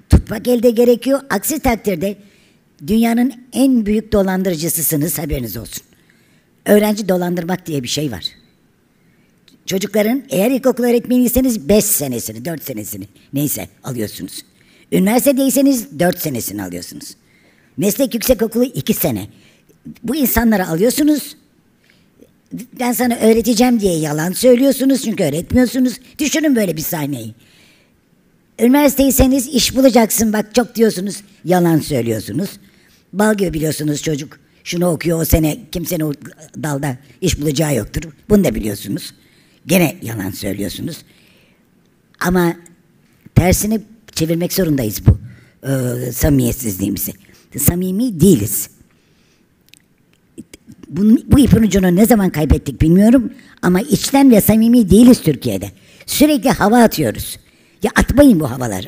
tutmak 0.09 0.47
elde 0.47 0.69
gerekiyor. 0.69 1.19
Aksi 1.29 1.59
takdirde 1.59 2.15
dünyanın 2.87 3.33
en 3.53 3.85
büyük 3.85 4.11
dolandırıcısısınız 4.11 5.19
haberiniz 5.19 5.57
olsun. 5.57 5.83
Öğrenci 6.65 7.09
dolandırmak 7.09 7.65
diye 7.65 7.83
bir 7.83 7.87
şey 7.87 8.11
var. 8.11 8.25
Çocukların 9.65 10.23
eğer 10.29 10.51
ilkokul 10.51 10.83
öğretmeniyseniz 10.83 11.69
5 11.69 11.85
senesini, 11.85 12.45
4 12.45 12.63
senesini 12.63 13.07
neyse 13.33 13.69
alıyorsunuz. 13.83 14.41
Üniversitedeyseniz 14.91 15.99
4 15.99 16.19
senesini 16.19 16.63
alıyorsunuz. 16.63 17.15
Meslek 17.77 18.13
yüksekokulu 18.13 18.63
2 18.63 18.93
sene. 18.93 19.27
Bu 20.03 20.15
insanları 20.15 20.67
alıyorsunuz. 20.67 21.35
Ben 22.79 22.91
sana 22.91 23.15
öğreteceğim 23.15 23.79
diye 23.79 23.97
yalan 23.97 24.31
söylüyorsunuz 24.31 25.03
çünkü 25.03 25.23
öğretmiyorsunuz. 25.23 25.93
Düşünün 26.19 26.55
böyle 26.55 26.77
bir 26.77 26.81
sahneyi. 26.81 27.33
Üniversiteyseniz 28.59 29.47
iş 29.47 29.75
bulacaksın 29.75 30.33
bak 30.33 30.55
çok 30.55 30.75
diyorsunuz. 30.75 31.23
Yalan 31.45 31.79
söylüyorsunuz. 31.79 32.49
Bal 33.13 33.35
gibi 33.35 33.53
biliyorsunuz 33.53 34.01
çocuk. 34.01 34.39
Şunu 34.63 34.85
okuyor 34.87 35.21
o 35.21 35.25
sene 35.25 35.59
kimsenin 35.71 36.03
o 36.03 36.13
dalda 36.63 36.97
iş 37.21 37.41
bulacağı 37.41 37.75
yoktur. 37.75 38.03
Bunu 38.29 38.43
da 38.43 38.55
biliyorsunuz. 38.55 39.13
Gene 39.67 39.95
yalan 40.01 40.31
söylüyorsunuz. 40.31 40.97
Ama 42.19 42.55
tersini 43.35 43.81
çevirmek 44.11 44.53
zorundayız 44.53 45.01
bu 45.05 45.19
e, 45.67 46.11
samimiyetsizliğimizi. 46.11 47.13
Samimi 47.57 48.19
değiliz. 48.21 48.69
Bunun, 50.91 51.23
bu 51.27 51.39
ipin 51.39 51.63
ucunu 51.63 51.95
ne 51.95 52.05
zaman 52.05 52.29
kaybettik 52.29 52.81
bilmiyorum 52.81 53.33
ama 53.61 53.81
içten 53.81 54.31
ve 54.31 54.41
samimi 54.41 54.89
değiliz 54.89 55.21
Türkiye'de. 55.21 55.71
Sürekli 56.05 56.49
hava 56.49 56.83
atıyoruz. 56.83 57.37
Ya 57.83 57.91
atmayın 57.95 58.39
bu 58.39 58.51
havaları. 58.51 58.87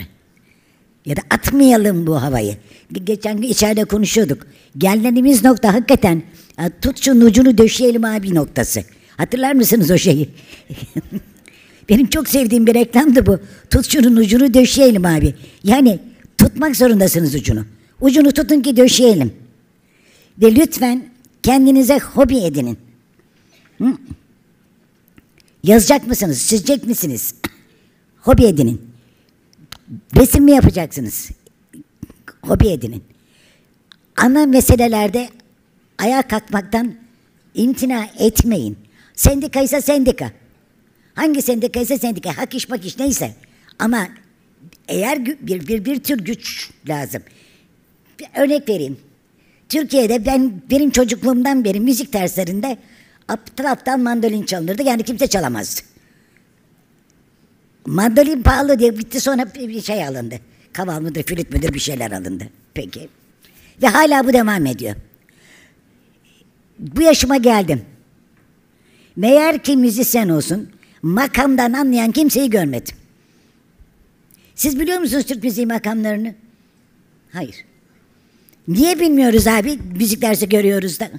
Ya 1.05 1.15
da 1.15 1.21
atmayalım 1.29 2.07
bu 2.07 2.21
havayı. 2.21 2.57
Geçen 3.03 3.37
gün 3.37 3.47
içeride 3.47 3.85
konuşuyorduk. 3.85 4.47
Geldiğimiz 4.77 5.43
nokta 5.43 5.73
hakikaten 5.73 6.23
tut 6.81 7.03
şunun 7.03 7.25
ucunu 7.25 7.57
döşeyelim 7.57 8.05
abi 8.05 8.35
noktası. 8.35 8.83
Hatırlar 9.17 9.53
mısınız 9.53 9.91
o 9.91 9.97
şeyi? 9.97 10.29
Benim 11.89 12.07
çok 12.07 12.27
sevdiğim 12.27 12.67
bir 12.67 12.73
reklamdı 12.73 13.25
bu. 13.25 13.39
Tut 13.69 13.89
şunun 13.91 14.15
ucunu 14.15 14.53
döşeyelim 14.53 15.05
abi. 15.05 15.35
Yani 15.63 15.99
tutmak 16.37 16.75
zorundasınız 16.75 17.35
ucunu. 17.35 17.65
Ucunu 18.01 18.31
tutun 18.31 18.61
ki 18.61 18.77
döşeyelim. 18.77 19.33
Ve 20.41 20.55
lütfen 20.55 21.12
kendinize 21.43 21.99
hobi 21.99 22.37
edinin. 22.37 22.77
Hı? 23.77 23.97
Yazacak 25.63 26.07
mısınız? 26.07 26.47
Çizecek 26.47 26.87
misiniz? 26.87 27.35
hobi 28.23 28.45
edinin. 28.45 28.81
Resim 30.15 30.43
mi 30.43 30.51
yapacaksınız? 30.51 31.29
Hobi 32.41 32.67
edinin. 32.67 33.03
Ana 34.17 34.45
meselelerde 34.45 35.29
ayağa 35.97 36.21
kalkmaktan 36.21 36.95
imtina 37.55 38.07
etmeyin. 38.19 38.77
Sendika 39.15 39.61
ise 39.61 39.81
sendika. 39.81 40.31
Hangi 41.13 41.41
sendika 41.41 41.79
ise 41.79 41.97
sendika. 41.97 42.37
Hak 42.37 42.55
iş 42.55 42.69
bak 42.69 42.85
iş 42.85 42.99
neyse. 42.99 43.35
Ama 43.79 44.07
eğer 44.87 45.25
bir, 45.25 45.67
bir, 45.67 45.85
bir 45.85 46.03
tür 46.03 46.17
güç 46.17 46.71
lazım. 46.87 47.23
Bir 48.19 48.27
örnek 48.35 48.69
vereyim. 48.69 48.97
Türkiye'de 49.73 50.25
ben 50.25 50.61
benim 50.69 50.91
çocukluğumdan 50.91 51.63
beri 51.63 51.79
müzik 51.79 52.13
derslerinde 52.13 52.77
taraftan 53.55 53.99
mandolin 53.99 54.43
çalınırdı. 54.43 54.83
Yani 54.83 55.03
kimse 55.03 55.27
çalamazdı. 55.27 55.81
Mandolin 57.85 58.43
pahalı 58.43 58.79
diye 58.79 58.97
bitti 58.97 59.21
sonra 59.21 59.53
bir 59.53 59.81
şey 59.81 60.07
alındı. 60.07 60.35
Kaval 60.73 61.01
mıdır, 61.01 61.23
flüt 61.23 61.51
müdür 61.51 61.73
bir 61.73 61.79
şeyler 61.79 62.11
alındı. 62.11 62.49
Peki. 62.73 63.09
Ve 63.81 63.87
hala 63.87 64.27
bu 64.27 64.33
devam 64.33 64.65
ediyor. 64.65 64.95
Bu 66.79 67.01
yaşıma 67.01 67.37
geldim. 67.37 67.81
Meğer 69.15 69.63
ki 69.63 69.77
müzisyen 69.77 70.29
olsun, 70.29 70.69
makamdan 71.01 71.73
anlayan 71.73 72.11
kimseyi 72.11 72.49
görmedim. 72.49 72.95
Siz 74.55 74.79
biliyor 74.79 74.99
musunuz 74.99 75.25
Türk 75.25 75.43
müziği 75.43 75.67
makamlarını? 75.67 76.35
Hayır. 77.31 77.65
Niye 78.67 78.99
bilmiyoruz 78.99 79.47
abi? 79.47 79.79
Müzik 79.99 80.21
dersi 80.21 80.49
görüyoruz 80.49 80.99
da. 80.99 81.09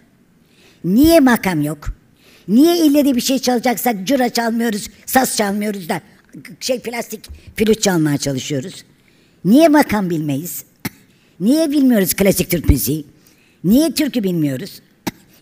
Niye 0.84 1.20
makam 1.20 1.62
yok? 1.62 1.88
Niye 2.48 2.86
ille 2.86 3.04
de 3.04 3.16
bir 3.16 3.20
şey 3.20 3.38
çalacaksak 3.38 4.06
cıra 4.06 4.28
çalmıyoruz, 4.28 4.90
saz 5.06 5.36
çalmıyoruz 5.36 5.88
da 5.88 6.00
şey 6.60 6.80
plastik 6.80 7.20
flüt 7.56 7.82
çalmaya 7.82 8.18
çalışıyoruz? 8.18 8.84
Niye 9.44 9.68
makam 9.68 10.10
bilmeyiz? 10.10 10.64
Niye 11.40 11.70
bilmiyoruz 11.70 12.14
klasik 12.14 12.50
Türk 12.50 12.68
müziği? 12.68 13.04
Niye 13.64 13.92
türkü 13.92 14.22
bilmiyoruz? 14.22 14.80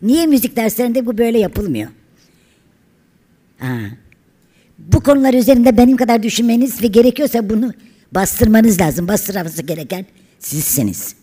Niye 0.02 0.26
müzik 0.26 0.56
derslerinde 0.56 1.06
bu 1.06 1.18
böyle 1.18 1.38
yapılmıyor? 1.38 1.88
Ha. 3.58 3.78
Bu 4.78 5.00
konular 5.00 5.34
üzerinde 5.34 5.76
benim 5.76 5.96
kadar 5.96 6.22
düşünmeniz 6.22 6.82
ve 6.82 6.86
gerekiyorsa 6.86 7.50
bunu 7.50 7.72
bastırmanız 8.12 8.80
lazım. 8.80 9.08
Bastırması 9.08 9.62
gereken 9.62 10.06
sizsiniz. 10.38 11.14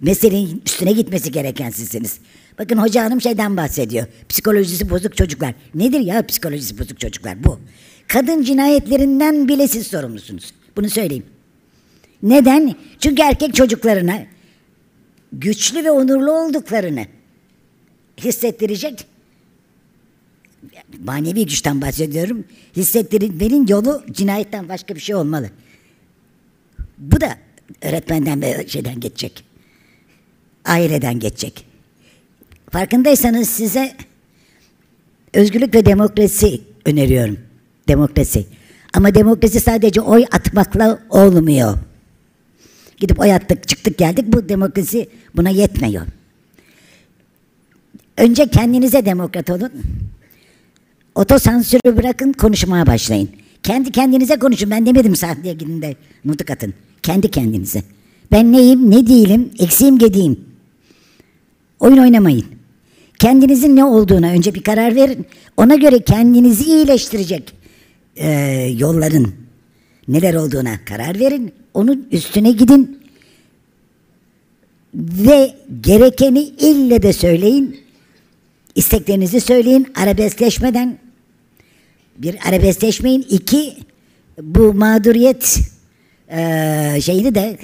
Meselenin 0.00 0.62
üstüne 0.66 0.92
gitmesi 0.92 1.32
gereken 1.32 1.70
sizsiniz. 1.70 2.18
Bakın 2.58 2.78
hoca 2.78 3.04
hanım 3.04 3.20
şeyden 3.20 3.56
bahsediyor. 3.56 4.06
Psikolojisi 4.28 4.90
bozuk 4.90 5.16
çocuklar. 5.16 5.54
Nedir 5.74 6.00
ya 6.00 6.26
psikolojisi 6.26 6.78
bozuk 6.78 7.00
çocuklar? 7.00 7.44
Bu. 7.44 7.60
Kadın 8.08 8.42
cinayetlerinden 8.42 9.48
bile 9.48 9.68
siz 9.68 9.86
sorumlusunuz. 9.86 10.54
Bunu 10.76 10.90
söyleyeyim. 10.90 11.26
Neden? 12.22 12.74
Çünkü 12.98 13.22
erkek 13.22 13.54
çocuklarına 13.54 14.22
güçlü 15.32 15.84
ve 15.84 15.90
onurlu 15.90 16.32
olduklarını 16.32 17.06
hissettirecek 18.18 19.06
manevi 21.04 21.46
güçten 21.46 21.80
bahsediyorum. 21.82 22.44
Hissettirmenin 22.76 23.66
yolu 23.66 24.02
cinayetten 24.12 24.68
başka 24.68 24.94
bir 24.94 25.00
şey 25.00 25.14
olmalı. 25.14 25.50
Bu 26.98 27.20
da 27.20 27.38
öğretmenden 27.82 28.42
ve 28.42 28.68
şeyden 28.68 29.00
geçecek. 29.00 29.47
Aileden 30.68 31.18
geçecek. 31.18 31.64
Farkındaysanız 32.70 33.48
size 33.48 33.92
özgürlük 35.34 35.74
ve 35.74 35.86
demokrasi 35.86 36.60
öneriyorum. 36.84 37.38
Demokrasi. 37.88 38.46
Ama 38.94 39.14
demokrasi 39.14 39.60
sadece 39.60 40.00
oy 40.00 40.24
atmakla 40.32 40.98
olmuyor. 41.10 41.78
Gidip 42.96 43.20
oy 43.20 43.32
attık, 43.32 43.68
çıktık 43.68 43.98
geldik. 43.98 44.24
Bu 44.28 44.48
demokrasi 44.48 45.08
buna 45.36 45.50
yetmiyor. 45.50 46.06
Önce 48.16 48.46
kendinize 48.46 49.04
demokrat 49.06 49.50
olun. 49.50 49.72
Otosansürü 51.14 51.96
bırakın, 51.96 52.32
konuşmaya 52.32 52.86
başlayın. 52.86 53.28
Kendi 53.62 53.92
kendinize 53.92 54.38
konuşun. 54.38 54.70
Ben 54.70 54.86
demedim 54.86 55.16
sahneye 55.16 55.54
gidin 55.54 55.82
de 55.82 55.96
nutuk 56.24 56.50
atın. 56.50 56.74
Kendi 57.02 57.30
kendinize. 57.30 57.82
Ben 58.32 58.52
neyim, 58.52 58.90
ne 58.90 59.06
değilim, 59.06 59.50
eksiğim, 59.58 59.98
gediğim. 59.98 60.47
Oyun 61.80 61.98
oynamayın. 61.98 62.44
Kendinizin 63.18 63.76
ne 63.76 63.84
olduğuna 63.84 64.30
önce 64.30 64.54
bir 64.54 64.62
karar 64.62 64.94
verin. 64.94 65.26
Ona 65.56 65.74
göre 65.74 65.98
kendinizi 65.98 66.64
iyileştirecek 66.64 67.54
e, 68.16 68.30
yolların 68.78 69.32
neler 70.08 70.34
olduğuna 70.34 70.84
karar 70.84 71.18
verin. 71.18 71.52
Onun 71.74 72.08
üstüne 72.12 72.50
gidin. 72.50 72.98
Ve 74.94 75.54
gerekeni 75.80 76.40
ille 76.40 77.02
de 77.02 77.12
söyleyin. 77.12 77.80
İsteklerinizi 78.74 79.40
söyleyin 79.40 79.92
arabeskleşmeden. 79.94 80.98
Bir 82.18 82.36
arabeskleşmeyin. 82.48 83.26
iki 83.30 83.76
bu 84.42 84.74
mağduriyet 84.74 85.58
e, 86.28 87.00
şeyini 87.00 87.34
de 87.34 87.58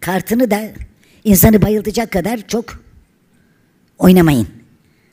kartını 0.00 0.50
da 0.50 0.60
insanı 1.24 1.62
bayıltacak 1.62 2.10
kadar 2.10 2.48
çok 2.48 2.80
oynamayın 4.00 4.48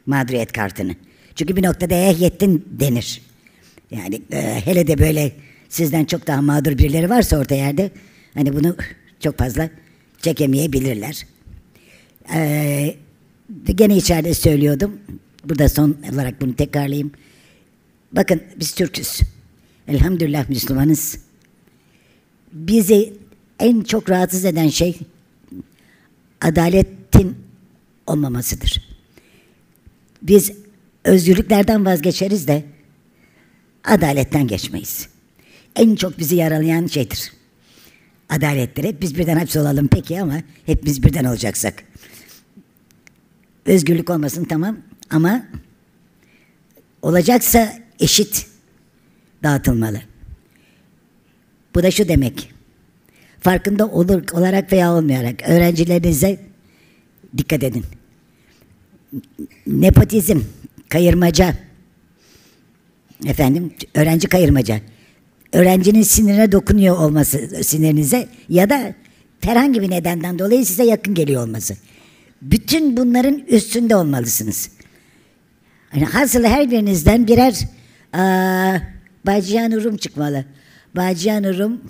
mağduriyet 0.05 0.51
kartını. 0.51 0.95
Çünkü 1.35 1.55
bir 1.55 1.63
noktada 1.63 1.95
eh 1.95 2.21
yettin 2.21 2.65
denir. 2.71 3.21
Yani 3.91 4.21
e, 4.31 4.61
hele 4.65 4.87
de 4.87 4.97
böyle 4.97 5.31
sizden 5.69 6.05
çok 6.05 6.27
daha 6.27 6.41
mağdur 6.41 6.77
birileri 6.77 7.09
varsa 7.09 7.37
orta 7.37 7.55
yerde 7.55 7.91
hani 8.33 8.53
bunu 8.53 8.75
çok 9.19 9.37
fazla 9.37 9.69
çekemeyebilirler. 10.21 11.25
Ee, 12.33 12.95
gene 13.65 13.97
içeride 13.97 14.33
söylüyordum. 14.33 14.99
Burada 15.43 15.69
son 15.69 15.97
olarak 16.13 16.41
bunu 16.41 16.55
tekrarlayayım. 16.55 17.11
Bakın 18.11 18.41
biz 18.59 18.75
Türk'üz. 18.75 19.21
Elhamdülillah 19.87 20.49
Müslümanız. 20.49 21.17
Bizi 22.53 23.13
en 23.59 23.81
çok 23.81 24.09
rahatsız 24.09 24.45
eden 24.45 24.67
şey 24.67 24.99
adaletin 26.41 27.46
olmamasıdır. 28.07 28.81
Biz 30.21 30.51
özgürlüklerden 31.03 31.85
vazgeçeriz 31.85 32.47
de 32.47 32.65
adaletten 33.83 34.47
geçmeyiz. 34.47 35.07
En 35.75 35.95
çok 35.95 36.19
bizi 36.19 36.35
yaralayan 36.35 36.87
şeydir. 36.87 37.33
Adalettir. 38.29 38.83
Hep 38.83 39.01
biz 39.01 39.17
birden 39.17 39.37
hapse 39.37 39.61
olalım 39.61 39.87
peki 39.87 40.21
ama 40.21 40.41
hep 40.65 40.85
biz 40.85 41.03
birden 41.03 41.25
olacaksak. 41.25 41.83
Özgürlük 43.65 44.09
olmasın 44.09 44.43
tamam 44.43 44.77
ama 45.09 45.45
olacaksa 47.01 47.73
eşit 47.99 48.47
dağıtılmalı. 49.43 50.01
Bu 51.75 51.83
da 51.83 51.91
şu 51.91 52.07
demek. 52.07 52.53
Farkında 53.39 53.87
olur 53.87 54.23
olarak 54.31 54.73
veya 54.73 54.93
olmayarak 54.93 55.49
öğrencilerinize 55.49 56.39
dikkat 57.37 57.63
edin. 57.63 57.85
Nepotizm, 59.67 60.39
kayırmaca, 60.89 61.53
efendim 63.25 63.73
öğrenci 63.93 64.27
kayırmaca, 64.27 64.81
öğrencinin 65.53 66.01
sinirine 66.01 66.51
dokunuyor 66.51 66.97
olması 66.97 67.63
sinirinize 67.63 68.27
ya 68.49 68.69
da 68.69 68.93
herhangi 69.41 69.81
bir 69.81 69.89
nedenden 69.91 70.39
dolayı 70.39 70.65
size 70.65 70.83
yakın 70.83 71.13
geliyor 71.13 71.43
olması. 71.43 71.77
Bütün 72.41 72.97
bunların 72.97 73.39
üstünde 73.39 73.95
olmalısınız. 73.95 74.69
Yani 75.93 76.05
hasılı 76.05 76.47
her 76.47 76.71
birinizden 76.71 77.27
birer 77.27 77.67
aa, 78.13 78.79
Bacıyan 79.25 79.71
Rum 79.71 79.97
çıkmalı. 79.97 80.45
Bacıyan 80.95 81.43
Rum 81.43 81.81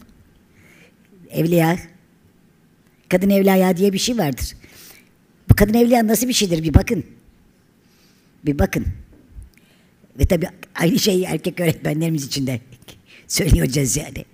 evliya. 1.29 1.77
Kadın 3.09 3.29
evliya 3.29 3.77
diye 3.77 3.93
bir 3.93 3.97
şey 3.97 4.17
vardır. 4.17 4.53
Bu 5.49 5.55
kadın 5.55 5.73
evliya 5.73 6.07
nasıl 6.07 6.27
bir 6.27 6.33
şeydir 6.33 6.63
bir 6.63 6.73
bakın. 6.73 7.03
Bir 8.45 8.59
bakın. 8.59 8.85
Ve 10.19 10.25
tabii 10.25 10.47
aynı 10.75 10.99
şeyi 10.99 11.23
erkek 11.23 11.59
öğretmenlerimiz 11.59 12.25
için 12.25 12.47
de 12.47 12.61
söyleyeceğiz 13.27 13.97
yani. 13.97 14.25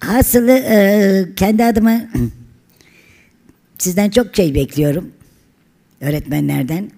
Hasılı 0.00 0.50
e, 0.50 1.28
kendi 1.36 1.64
adıma 1.64 2.00
sizden 3.78 4.10
çok 4.10 4.36
şey 4.36 4.54
bekliyorum. 4.54 5.12
Öğretmenlerden. 6.00 6.90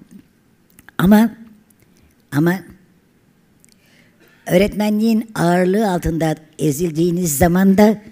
Ama 0.98 1.36
ama 2.32 2.62
öğretmenliğin 4.46 5.30
ağırlığı 5.34 5.90
altında 5.90 6.36
ezildiğiniz 6.58 7.38
zaman 7.38 7.78
da 7.78 8.02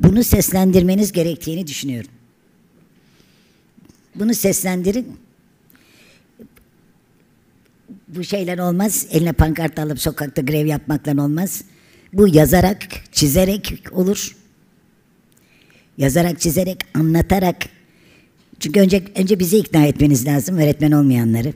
bunu 0.00 0.24
seslendirmeniz 0.24 1.12
gerektiğini 1.12 1.66
düşünüyorum. 1.66 2.10
Bunu 4.18 4.34
seslendirin. 4.34 5.16
Bu 8.08 8.24
şeyler 8.24 8.58
olmaz. 8.58 9.06
Eline 9.10 9.32
pankart 9.32 9.78
alıp 9.78 10.00
sokakta 10.00 10.42
grev 10.42 10.66
yapmakla 10.66 11.24
olmaz. 11.24 11.64
Bu 12.12 12.28
yazarak, 12.28 12.78
çizerek 13.12 13.84
olur. 13.92 14.36
Yazarak, 15.98 16.40
çizerek, 16.40 16.78
anlatarak. 16.94 17.56
Çünkü 18.60 18.80
önce 18.80 19.04
önce 19.14 19.38
bizi 19.38 19.58
ikna 19.58 19.86
etmeniz 19.86 20.26
lazım, 20.26 20.58
öğretmen 20.58 20.92
olmayanları. 20.92 21.52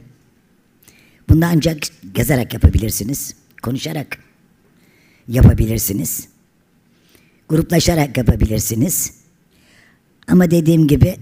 Bunu 1.29 1.47
ancak 1.47 1.79
yazarak 2.17 2.55
yapabilirsiniz. 2.55 3.35
Konuşarak 3.63 4.19
yapabilirsiniz. 5.29 6.29
Gruplaşarak 7.49 8.17
yapabilirsiniz. 8.17 9.13
Ama 10.27 10.51
dediğim 10.51 10.89
gibi 10.89 11.17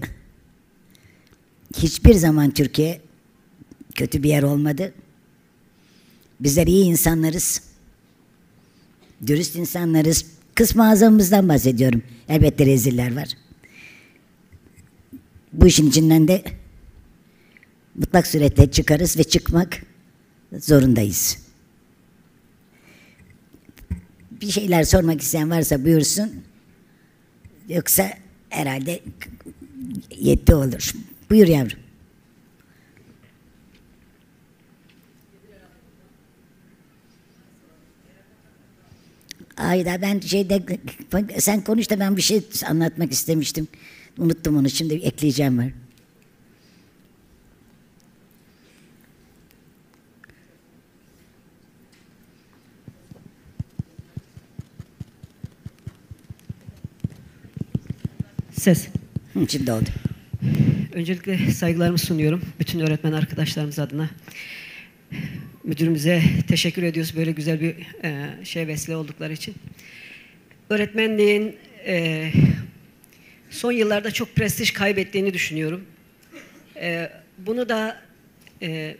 hiçbir 1.77 2.13
zaman 2.13 2.51
Türkiye 2.51 3.01
kötü 3.95 4.23
bir 4.23 4.29
yer 4.29 4.43
olmadı. 4.43 4.93
Bizler 6.39 6.67
iyi 6.67 6.85
insanlarız. 6.85 7.61
Dürüst 9.27 9.55
insanlarız. 9.55 10.25
Kısmı 10.55 10.89
azamımızdan 10.89 11.49
bahsediyorum. 11.49 12.03
Elbette 12.29 12.65
reziller 12.65 13.15
var. 13.15 13.29
Bu 15.53 15.67
işin 15.67 15.89
içinden 15.89 16.27
de 16.27 16.43
mutlak 17.95 18.27
suretle 18.27 18.71
çıkarız 18.71 19.17
ve 19.17 19.23
çıkmak 19.23 19.81
zorundayız. 20.57 21.37
Bir 24.41 24.51
şeyler 24.51 24.83
sormak 24.83 25.21
isteyen 25.21 25.49
varsa 25.49 25.85
buyursun. 25.85 26.31
Yoksa 27.69 28.13
herhalde 28.49 28.99
yetti 30.19 30.55
olur. 30.55 30.93
Buyur 31.29 31.47
yavrum. 31.47 31.79
Ayda 39.57 40.01
ben 40.01 40.19
şeyde 40.19 40.61
sen 41.39 41.63
konuş 41.63 41.89
da 41.89 41.99
ben 41.99 42.17
bir 42.17 42.21
şey 42.21 42.41
anlatmak 42.65 43.11
istemiştim. 43.11 43.67
Unuttum 44.17 44.57
onu 44.57 44.69
şimdi 44.69 44.93
ekleyeceğim 44.93 45.57
var. 45.57 45.67
Ses. 58.51 58.87
Şimdi 59.47 59.71
oldu. 59.71 59.89
Öncelikle 60.99 61.51
saygılarımı 61.51 61.97
sunuyorum 61.97 62.41
bütün 62.59 62.79
öğretmen 62.79 63.11
arkadaşlarımız 63.11 63.79
adına. 63.79 64.09
Müdürümüze 65.63 66.21
teşekkür 66.47 66.83
ediyoruz 66.83 67.15
böyle 67.15 67.31
güzel 67.31 67.61
bir 67.61 67.75
e, 68.03 68.29
şey 68.45 68.67
vesile 68.67 68.95
oldukları 68.95 69.33
için. 69.33 69.55
Öğretmenliğin 70.69 71.55
e, 71.85 72.31
son 73.49 73.71
yıllarda 73.71 74.11
çok 74.11 74.35
prestij 74.35 74.71
kaybettiğini 74.71 75.33
düşünüyorum. 75.33 75.85
E, 76.75 77.11
bunu 77.37 77.69
da 77.69 78.01
e, 78.61 78.95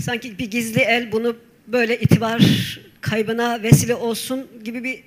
sanki 0.00 0.38
bir 0.38 0.50
gizli 0.50 0.80
el 0.80 1.12
bunu 1.12 1.36
böyle 1.66 2.00
itibar 2.00 2.42
kaybına 3.00 3.62
vesile 3.62 3.94
olsun 3.94 4.46
gibi 4.64 4.84
bir 4.84 5.02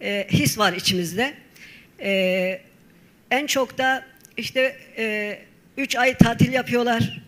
e, 0.00 0.26
his 0.30 0.58
var 0.58 0.72
içimizde. 0.72 1.34
E, 2.00 2.60
en 3.30 3.46
çok 3.46 3.78
da 3.78 4.04
işte 4.36 4.76
e, 4.98 5.38
üç 5.76 5.96
ay 5.96 6.16
tatil 6.16 6.52
yapıyorlar. 6.52 7.22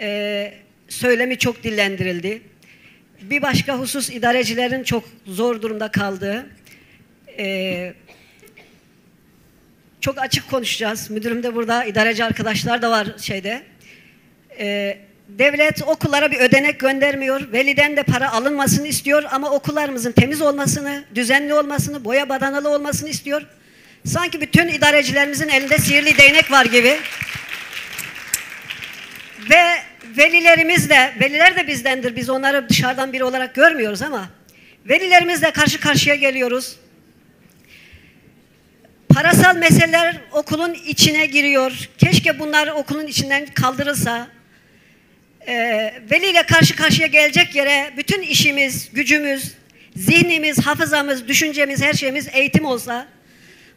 E, 0.00 0.52
söylemi 0.88 1.38
çok 1.38 1.62
dillendirildi. 1.62 2.42
Bir 3.22 3.42
başka 3.42 3.78
husus 3.78 4.10
idarecilerin 4.10 4.82
çok 4.82 5.04
zor 5.26 5.62
durumda 5.62 5.90
kaldığı. 5.90 6.46
E, 7.38 7.94
çok 10.00 10.18
açık 10.18 10.50
konuşacağız. 10.50 11.10
Müdürüm 11.10 11.42
de 11.42 11.54
burada, 11.54 11.84
idareci 11.84 12.24
arkadaşlar 12.24 12.82
da 12.82 12.90
var 12.90 13.08
şeyde. 13.20 13.62
E, 14.58 14.98
devlet 15.28 15.82
okullara 15.82 16.30
bir 16.30 16.40
ödenek 16.40 16.80
göndermiyor. 16.80 17.52
Veliden 17.52 17.96
de 17.96 18.02
para 18.02 18.32
alınmasını 18.32 18.86
istiyor 18.86 19.24
ama 19.32 19.50
okullarımızın 19.50 20.12
temiz 20.12 20.40
olmasını, 20.42 21.04
düzenli 21.14 21.54
olmasını, 21.54 22.04
boya 22.04 22.28
badanalı 22.28 22.68
olmasını 22.68 23.08
istiyor. 23.08 23.42
Sanki 24.04 24.40
bütün 24.40 24.68
idarecilerimizin 24.68 25.48
elinde 25.48 25.78
sihirli 25.78 26.18
değnek 26.18 26.50
var 26.50 26.64
gibi. 26.64 26.96
Ve 29.50 29.62
velilerimiz 30.16 30.90
de, 30.90 31.12
veliler 31.20 31.56
de 31.56 31.66
bizdendir. 31.66 32.16
Biz 32.16 32.30
onları 32.30 32.68
dışarıdan 32.68 33.12
biri 33.12 33.24
olarak 33.24 33.54
görmüyoruz 33.54 34.02
ama 34.02 34.28
velilerimizle 34.88 35.50
karşı 35.50 35.80
karşıya 35.80 36.14
geliyoruz. 36.14 36.76
Parasal 39.14 39.56
meseleler 39.56 40.16
okulun 40.32 40.74
içine 40.74 41.26
giriyor. 41.26 41.88
Keşke 41.98 42.38
bunlar 42.38 42.68
okulun 42.68 43.06
içinden 43.06 43.46
kaldırılsa. 43.46 44.28
Ee, 45.48 45.94
veliyle 46.10 46.42
karşı 46.42 46.76
karşıya 46.76 47.06
gelecek 47.06 47.54
yere 47.54 47.92
bütün 47.96 48.22
işimiz, 48.22 48.90
gücümüz, 48.92 49.52
zihnimiz, 49.96 50.66
hafızamız, 50.66 51.28
düşüncemiz, 51.28 51.82
her 51.82 51.92
şeyimiz 51.92 52.28
eğitim 52.32 52.64
olsa. 52.64 53.06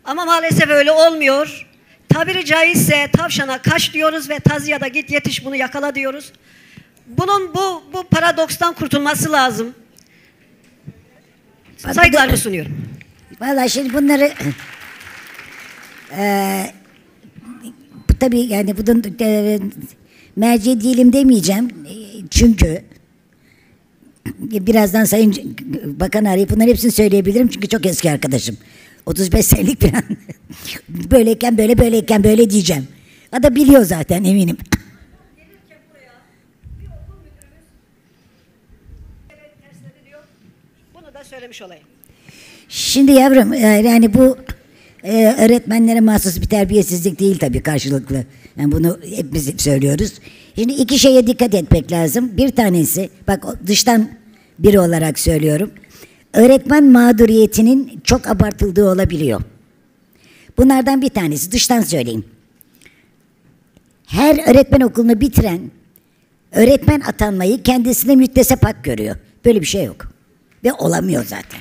Ama 0.03 0.26
maalesef 0.26 0.70
öyle 0.70 0.91
olmuyor. 0.91 1.68
Tabiri 2.10 2.45
caizse 2.45 3.07
tavşana 3.18 3.62
kaç 3.62 3.93
diyoruz 3.93 4.30
ve 4.30 4.39
taziyada 4.39 4.88
git 4.88 5.12
yetiş 5.12 5.45
bunu 5.45 5.55
yakala 5.55 5.95
diyoruz. 5.95 6.32
Bunun 7.07 7.53
bu, 7.55 7.84
bu 7.93 8.03
paradokstan 8.03 8.74
kurtulması 8.74 9.32
lazım. 9.32 9.74
Saygılarımı 11.78 12.38
sunuyorum. 12.38 12.72
Vallahi 13.41 13.70
şimdi 13.70 13.93
bunları 13.93 14.34
eee 16.18 16.74
bu 18.10 18.14
tabii 18.20 18.39
yani 18.39 18.78
bunun 18.78 19.03
e, 19.22 19.60
merci 20.36 20.82
değilim 20.82 21.14
demeyeceğim. 21.14 21.66
E, 21.66 21.93
Çünkü 22.30 22.82
birazdan 24.39 25.03
Sayın 25.05 25.57
Bakan 25.99 26.26
arayıp 26.26 26.49
bunların 26.49 26.70
hepsini 26.70 26.91
söyleyebilirim 26.91 27.47
çünkü 27.47 27.68
çok 27.68 27.86
eski 27.86 28.12
arkadaşım. 28.12 28.57
35 29.10 29.45
senelik 29.45 29.82
falan. 29.82 30.03
böyleyken 30.89 31.57
böyle 31.57 31.78
böyleyken 31.78 32.24
böyle 32.24 32.49
diyeceğim. 32.49 32.88
O 33.39 33.43
da 33.43 33.55
biliyor 33.55 33.84
zaten 33.84 34.24
eminim. 34.24 34.57
Bunu 40.93 41.14
da 41.14 41.24
söylemiş 41.24 41.62
olayım. 41.62 41.84
Şimdi 42.70 43.12
yavrum 43.12 43.53
e, 43.53 43.57
yani 43.60 44.14
bu 44.14 44.38
e, 45.03 45.36
öğretmenlere 45.39 45.99
mahsus 45.99 46.41
bir 46.41 46.47
terbiyesizlik 46.47 47.20
değil 47.20 47.38
tabii 47.39 47.64
karşılıklı. 47.64 48.24
Yani 48.57 48.72
bunu 48.72 48.99
hepimiz 49.16 49.53
söylüyoruz. 49.57 50.14
Şimdi 50.55 50.74
iki 50.74 50.99
şeye 50.99 51.28
dikkat 51.28 51.53
etmek 51.53 51.91
lazım. 51.91 52.38
Bir 52.38 52.49
tanesi 52.49 53.10
bak 53.28 53.45
dıştan 53.68 54.10
biri 54.60 54.80
olarak 54.80 55.20
söylüyorum. 55.20 55.72
Öğretmen 56.34 56.84
mağduriyetinin 56.84 58.01
çok 58.03 58.27
abartıldığı 58.27 58.89
olabiliyor. 58.89 59.41
Bunlardan 60.57 61.01
bir 61.01 61.09
tanesi 61.09 61.51
dıştan 61.51 61.82
söyleyeyim. 61.82 62.25
Her 64.05 64.49
öğretmen 64.51 64.82
okulunu 64.82 65.21
bitiren 65.21 65.71
öğretmen 66.51 66.99
atanmayı 66.99 67.63
kendisine 67.63 68.15
müttesep 68.15 68.63
hak 68.65 68.84
görüyor. 68.84 69.15
Böyle 69.45 69.61
bir 69.61 69.65
şey 69.65 69.84
yok. 69.84 70.11
Ve 70.63 70.73
olamıyor 70.73 71.25
zaten. 71.25 71.59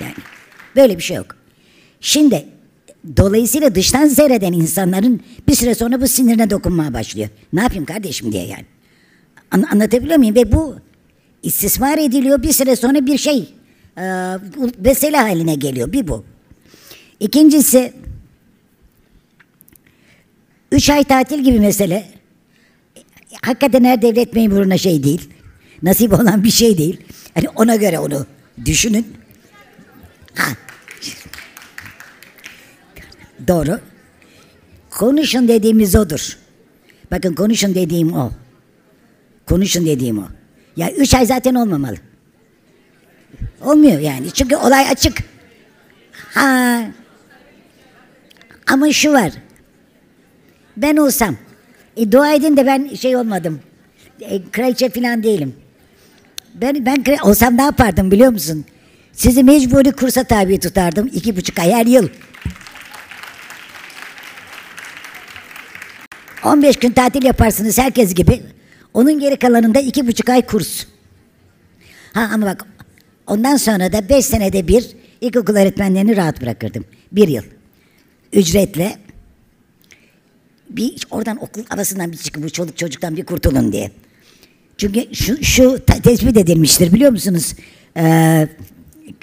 Yani 0.00 0.14
böyle 0.76 0.96
bir 0.98 1.02
şey 1.02 1.16
yok. 1.16 1.36
Şimdi 2.00 2.46
dolayısıyla 3.16 3.74
dıştan 3.74 4.06
seyreden 4.06 4.52
insanların 4.52 5.20
bir 5.48 5.54
süre 5.54 5.74
sonra 5.74 6.00
bu 6.00 6.08
sinirine 6.08 6.50
dokunmaya 6.50 6.94
başlıyor. 6.94 7.28
Ne 7.52 7.62
yapayım 7.62 7.84
kardeşim 7.84 8.32
diye 8.32 8.46
yani. 8.46 8.64
An- 9.50 9.66
anlatabiliyor 9.72 10.18
muyum? 10.18 10.34
Ve 10.34 10.52
bu 10.52 10.76
istismar 11.42 11.98
ediliyor 11.98 12.42
bir 12.42 12.52
süre 12.52 12.76
sonra 12.76 13.06
bir 13.06 13.18
şey 13.18 13.54
e, 13.98 14.36
mesele 14.78 15.16
haline 15.16 15.54
geliyor. 15.54 15.92
Bir 15.92 16.08
bu. 16.08 16.24
İkincisi 17.20 17.92
üç 20.72 20.90
ay 20.90 21.04
tatil 21.04 21.44
gibi 21.44 21.60
mesele 21.60 22.08
hakikaten 23.42 23.84
her 23.84 24.02
devlet 24.02 24.34
memuruna 24.34 24.78
şey 24.78 25.02
değil. 25.02 25.30
Nasip 25.82 26.12
olan 26.12 26.44
bir 26.44 26.50
şey 26.50 26.78
değil. 26.78 27.00
Hani 27.34 27.48
ona 27.48 27.76
göre 27.76 27.98
onu 27.98 28.26
düşünün. 28.64 29.06
Ha. 30.34 30.46
Doğru. 33.48 33.80
Konuşun 34.90 35.48
dediğimiz 35.48 35.96
odur. 35.96 36.38
Bakın 37.10 37.34
konuşun 37.34 37.74
dediğim 37.74 38.12
o. 38.12 38.30
Konuşun 39.46 39.86
dediğim 39.86 40.18
o. 40.18 40.39
Ya 40.76 40.90
üç 40.90 41.14
ay 41.14 41.26
zaten 41.26 41.54
olmamalı. 41.54 41.96
Olmuyor 43.60 43.98
yani. 43.98 44.30
Çünkü 44.30 44.56
olay 44.56 44.88
açık. 44.90 45.18
Ha. 46.34 46.82
Ama 48.66 48.92
şu 48.92 49.12
var. 49.12 49.32
Ben 50.76 50.96
olsam. 50.96 51.36
E, 51.96 52.12
dua 52.12 52.34
edin 52.34 52.56
de 52.56 52.66
ben 52.66 52.94
şey 52.94 53.16
olmadım. 53.16 53.60
E, 54.20 54.50
kraliçe 54.50 54.90
falan 54.90 55.22
değilim. 55.22 55.54
Ben, 56.54 56.86
ben 56.86 57.04
olsam 57.22 57.56
ne 57.56 57.62
yapardım 57.62 58.10
biliyor 58.10 58.32
musun? 58.32 58.64
Sizi 59.12 59.42
mecburi 59.42 59.92
kursa 59.92 60.24
tabi 60.24 60.60
tutardım. 60.60 61.10
iki 61.12 61.36
buçuk 61.36 61.58
ay 61.58 61.72
her 61.72 61.86
yıl. 61.86 62.08
15 66.44 66.76
gün 66.76 66.90
tatil 66.90 67.24
yaparsınız 67.24 67.78
herkes 67.78 68.14
gibi. 68.14 68.42
Onun 68.94 69.20
geri 69.20 69.36
kalanında 69.36 69.80
iki 69.80 70.06
buçuk 70.06 70.28
ay 70.28 70.46
kurs. 70.46 70.84
Ha 72.12 72.30
ama 72.34 72.46
bak 72.46 72.66
ondan 73.26 73.56
sonra 73.56 73.92
da 73.92 74.08
beş 74.08 74.26
senede 74.26 74.68
bir 74.68 74.90
ilkokul 75.20 75.56
öğretmenlerini 75.56 76.16
rahat 76.16 76.42
bırakırdım. 76.42 76.84
Bir 77.12 77.28
yıl. 77.28 77.42
Ücretle. 78.32 78.98
Bir 80.70 81.06
oradan 81.10 81.42
okul 81.44 81.64
havasından 81.68 82.12
bir 82.12 82.16
çıkıp 82.16 82.42
bu 82.42 82.50
çoluk 82.50 82.76
çocuktan 82.78 83.16
bir 83.16 83.24
kurtulun 83.24 83.72
diye. 83.72 83.90
Çünkü 84.76 85.14
şu, 85.14 85.44
şu 85.44 85.84
tespit 85.84 86.36
edilmiştir 86.36 86.92
biliyor 86.92 87.10
musunuz? 87.10 87.54
Ee, 87.96 88.48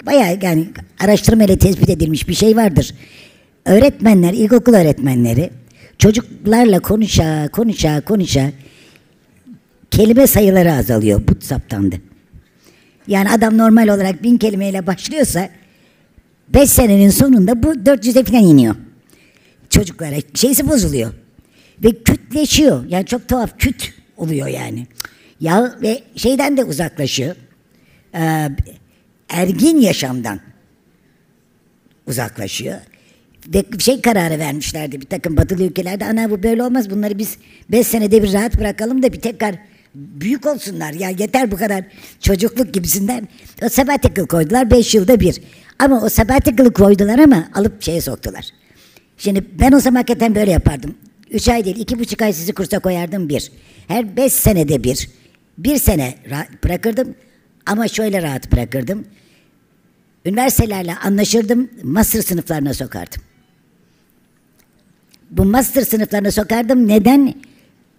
bayağı 0.06 0.38
yani 0.42 0.68
araştırma 1.00 1.44
ile 1.44 1.58
tespit 1.58 1.90
edilmiş 1.90 2.28
bir 2.28 2.34
şey 2.34 2.56
vardır. 2.56 2.94
Öğretmenler, 3.64 4.32
ilkokul 4.32 4.74
öğretmenleri 4.74 5.50
çocuklarla 5.98 6.80
konuşa 6.80 7.48
konuşa 7.48 8.00
konuşa 8.00 8.52
kelime 9.90 10.26
sayıları 10.26 10.72
azalıyor. 10.72 11.22
Bu 11.28 11.44
saptandı. 11.44 11.96
Yani 13.06 13.30
adam 13.30 13.58
normal 13.58 13.88
olarak 13.88 14.22
bin 14.22 14.38
kelimeyle 14.38 14.86
başlıyorsa 14.86 15.50
beş 16.48 16.70
senenin 16.70 17.10
sonunda 17.10 17.62
bu 17.62 17.72
400'e 17.72 18.24
falan 18.24 18.42
iniyor. 18.42 18.74
Çocuklara 19.70 20.16
şeysi 20.34 20.68
bozuluyor. 20.68 21.12
Ve 21.84 22.02
kütleşiyor. 22.02 22.84
Yani 22.88 23.06
çok 23.06 23.28
tuhaf 23.28 23.58
küt 23.58 23.94
oluyor 24.16 24.46
yani. 24.46 24.86
Ya 25.40 25.78
ve 25.82 26.02
şeyden 26.16 26.56
de 26.56 26.64
uzaklaşıyor. 26.64 27.36
Ee, 28.14 28.48
ergin 29.28 29.80
yaşamdan 29.80 30.40
uzaklaşıyor. 32.06 32.76
Ve 33.54 33.64
şey 33.78 34.00
kararı 34.00 34.38
vermişlerdi 34.38 35.00
bir 35.00 35.06
takım 35.06 35.36
batılı 35.36 35.64
ülkelerde. 35.64 36.04
Ana 36.04 36.30
bu 36.30 36.42
böyle 36.42 36.62
olmaz 36.62 36.90
bunları 36.90 37.18
biz 37.18 37.38
beş 37.68 37.86
senede 37.86 38.22
bir 38.22 38.32
rahat 38.32 38.60
bırakalım 38.60 39.02
da 39.02 39.12
bir 39.12 39.20
tekrar 39.20 39.54
büyük 39.98 40.46
olsunlar. 40.46 40.92
Ya 40.92 41.08
yeter 41.08 41.50
bu 41.50 41.56
kadar 41.56 41.84
çocukluk 42.20 42.74
gibisinden. 42.74 43.28
O 43.62 43.68
sabbatical 43.68 44.26
koydular 44.26 44.70
beş 44.70 44.94
yılda 44.94 45.20
bir. 45.20 45.40
Ama 45.78 46.02
o 46.02 46.08
sabbatical'ı 46.08 46.72
koydular 46.72 47.18
ama 47.18 47.48
alıp 47.54 47.82
şeye 47.82 48.00
soktular. 48.00 48.46
Şimdi 49.16 49.44
ben 49.60 49.72
o 49.72 49.80
zaman 49.80 49.96
hakikaten 49.96 50.34
böyle 50.34 50.50
yapardım. 50.50 50.94
Üç 51.30 51.48
ay 51.48 51.64
değil, 51.64 51.76
iki 51.76 51.98
buçuk 51.98 52.22
ay 52.22 52.32
sizi 52.32 52.52
kursa 52.52 52.78
koyardım 52.78 53.28
bir. 53.28 53.52
Her 53.88 54.16
beş 54.16 54.32
senede 54.32 54.84
bir. 54.84 55.08
Bir 55.58 55.76
sene 55.76 56.14
bırakırdım 56.64 57.14
ama 57.66 57.88
şöyle 57.88 58.22
rahat 58.22 58.52
bırakırdım. 58.52 59.04
Üniversitelerle 60.24 60.96
anlaşırdım, 60.96 61.70
master 61.82 62.22
sınıflarına 62.22 62.74
sokardım. 62.74 63.22
Bu 65.30 65.44
master 65.44 65.82
sınıflarına 65.82 66.30
sokardım. 66.30 66.88
Neden? 66.88 67.34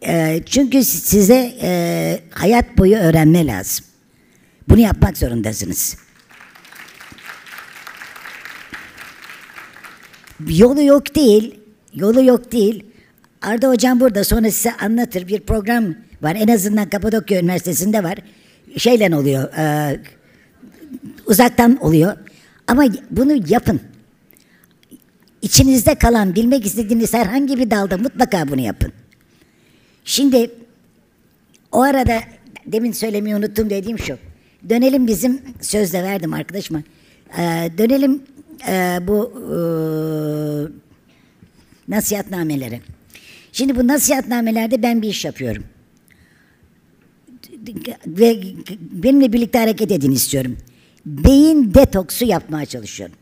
Ee, 0.07 0.41
çünkü 0.45 0.83
size 0.83 1.53
e, 1.61 2.19
hayat 2.31 2.77
boyu 2.77 2.95
öğrenme 2.95 3.47
lazım. 3.47 3.85
Bunu 4.69 4.79
yapmak 4.79 5.17
zorundasınız. 5.17 5.97
Yolu 10.47 10.81
yok 10.81 11.15
değil, 11.15 11.59
yolu 11.93 12.23
yok 12.23 12.51
değil. 12.51 12.83
Arda 13.41 13.69
hocam 13.69 13.99
burada 13.99 14.23
sonra 14.23 14.51
size 14.51 14.71
anlatır 14.73 15.27
bir 15.27 15.39
program 15.39 15.95
var. 16.21 16.35
En 16.39 16.47
azından 16.47 16.89
Kapadokya 16.89 17.41
Üniversitesi'nde 17.41 18.03
var. 18.03 18.17
Şeyle 18.77 19.15
oluyor, 19.15 19.53
e, 19.53 19.99
uzaktan 21.25 21.77
oluyor. 21.77 22.17
Ama 22.67 22.83
bunu 23.11 23.33
yapın. 23.47 23.81
İçinizde 25.41 25.95
kalan, 25.95 26.35
bilmek 26.35 26.65
istediğiniz 26.65 27.13
herhangi 27.13 27.57
bir 27.57 27.71
dalda 27.71 27.97
mutlaka 27.97 28.47
bunu 28.47 28.61
yapın. 28.61 28.93
Şimdi 30.09 30.51
o 31.71 31.81
arada 31.81 32.19
demin 32.65 32.91
söylemeyi 32.91 33.35
unuttum 33.35 33.69
dediğim 33.69 33.99
şu. 33.99 34.17
Dönelim 34.69 35.07
bizim 35.07 35.41
sözde 35.61 36.03
verdim 36.03 36.33
arkadaşıma. 36.33 36.83
Ee, 37.37 37.71
dönelim 37.77 38.23
e, 38.67 38.99
bu 39.07 39.33
e, 39.35 39.57
nasihatnamelere. 41.87 42.81
Şimdi 43.51 43.75
bu 43.75 43.87
nasihatnamelerde 43.87 44.83
ben 44.83 45.01
bir 45.01 45.07
iş 45.07 45.25
yapıyorum. 45.25 45.63
Ve 48.07 48.43
benimle 48.79 49.33
birlikte 49.33 49.59
hareket 49.59 49.91
edin 49.91 50.11
istiyorum. 50.11 50.57
Beyin 51.05 51.73
detoksu 51.73 52.25
yapmaya 52.25 52.65
çalışıyorum. 52.65 53.15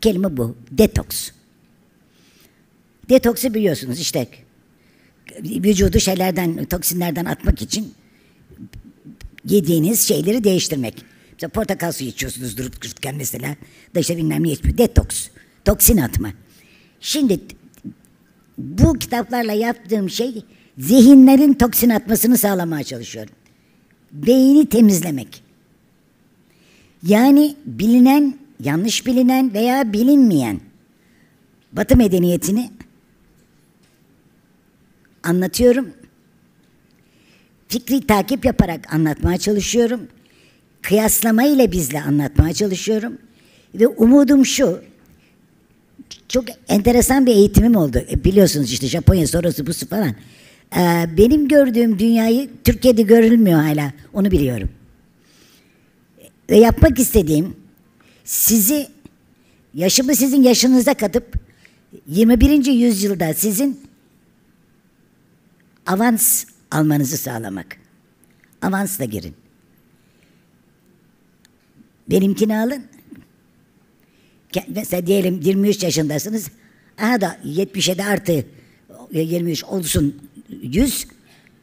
Kelime 0.00 0.36
bu. 0.36 0.56
Detoks. 0.70 1.30
Detoksu 3.08 3.54
biliyorsunuz 3.54 4.00
işte 4.00 4.28
vücudu 5.44 6.00
şeylerden, 6.00 6.64
toksinlerden 6.64 7.24
atmak 7.24 7.62
için 7.62 7.94
yediğiniz 9.44 10.08
şeyleri 10.08 10.44
değiştirmek. 10.44 11.04
Mesela 11.32 11.50
portakal 11.50 11.92
suyu 11.92 12.10
içiyorsunuz 12.10 12.56
durup 12.56 12.82
dururken 12.82 13.14
mesela 13.14 13.56
da 13.94 14.00
işte 14.00 14.16
bilmem 14.16 14.44
ne 14.44 14.52
içmiyor. 14.52 14.78
Detoks. 14.78 15.28
Toksin 15.64 15.96
atma. 15.96 16.32
Şimdi 17.00 17.40
bu 18.58 18.94
kitaplarla 18.94 19.52
yaptığım 19.52 20.10
şey 20.10 20.44
zihinlerin 20.78 21.54
toksin 21.54 21.90
atmasını 21.90 22.38
sağlamaya 22.38 22.84
çalışıyorum. 22.84 23.34
Beyni 24.12 24.66
temizlemek. 24.66 25.42
Yani 27.06 27.56
bilinen, 27.66 28.38
yanlış 28.60 29.06
bilinen 29.06 29.54
veya 29.54 29.92
bilinmeyen 29.92 30.60
Batı 31.72 31.96
medeniyetini 31.96 32.70
anlatıyorum. 35.22 35.90
Fikri 37.68 38.06
takip 38.06 38.44
yaparak 38.44 38.94
anlatmaya 38.94 39.38
çalışıyorum. 39.38 40.00
Kıyaslama 40.82 41.44
ile 41.44 41.72
bizle 41.72 42.02
anlatmaya 42.02 42.54
çalışıyorum. 42.54 43.18
Ve 43.74 43.86
umudum 43.86 44.46
şu, 44.46 44.82
çok 46.28 46.44
enteresan 46.68 47.26
bir 47.26 47.34
eğitimim 47.34 47.76
oldu. 47.76 47.98
E, 48.10 48.24
biliyorsunuz 48.24 48.72
işte 48.72 48.86
Japonya 48.86 49.26
sonrası 49.26 49.66
bu 49.66 49.72
falan. 49.72 50.14
Ee, 50.76 51.06
benim 51.18 51.48
gördüğüm 51.48 51.98
dünyayı 51.98 52.50
Türkiye'de 52.64 53.02
görülmüyor 53.02 53.60
hala. 53.60 53.92
Onu 54.12 54.30
biliyorum. 54.30 54.70
Ve 56.50 56.56
yapmak 56.56 56.98
istediğim 56.98 57.56
sizi 58.24 58.88
yaşımı 59.74 60.16
sizin 60.16 60.42
yaşınıza 60.42 60.94
katıp 60.94 61.34
21. 62.06 62.66
yüzyılda 62.66 63.34
sizin 63.34 63.80
avans 65.86 66.44
almanızı 66.70 67.16
sağlamak. 67.16 67.76
Avansla 68.62 69.04
girin. 69.04 69.34
Benimkini 72.10 72.58
alın. 72.58 72.84
Mesela 74.68 75.06
diyelim 75.06 75.40
23 75.40 75.82
yaşındasınız. 75.82 76.50
Aha 76.98 77.20
da 77.20 77.38
77 77.44 78.04
artı 78.04 78.44
23 79.12 79.64
olsun 79.64 80.16
100. 80.62 81.06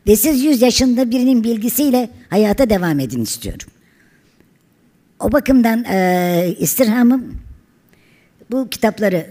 Ve 0.08 0.16
siz 0.16 0.44
100 0.44 0.62
yaşında 0.62 1.12
birinin 1.12 1.44
bilgisiyle 1.44 2.10
hayata 2.30 2.70
devam 2.70 3.00
edin 3.00 3.22
istiyorum. 3.22 3.68
O 5.20 5.32
bakımdan 5.32 5.84
e, 5.84 6.56
istirhamım 6.60 7.38
bu 8.52 8.70
kitapları 8.70 9.28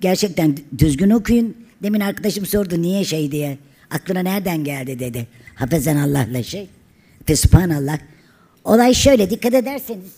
gerçekten 0.00 0.56
düzgün 0.78 1.10
okuyun. 1.10 1.63
Demin 1.82 2.00
arkadaşım 2.00 2.46
sordu 2.46 2.82
niye 2.82 3.04
şey 3.04 3.32
diye. 3.32 3.58
Aklına 3.90 4.20
nereden 4.20 4.64
geldi 4.64 4.98
dedi. 4.98 5.26
Hafezen 5.54 5.96
Allah'la 5.96 6.42
şey. 6.42 6.68
Fesubhanallah. 7.26 7.98
Olay 8.64 8.94
şöyle 8.94 9.30
dikkat 9.30 9.54
ederseniz 9.54 10.12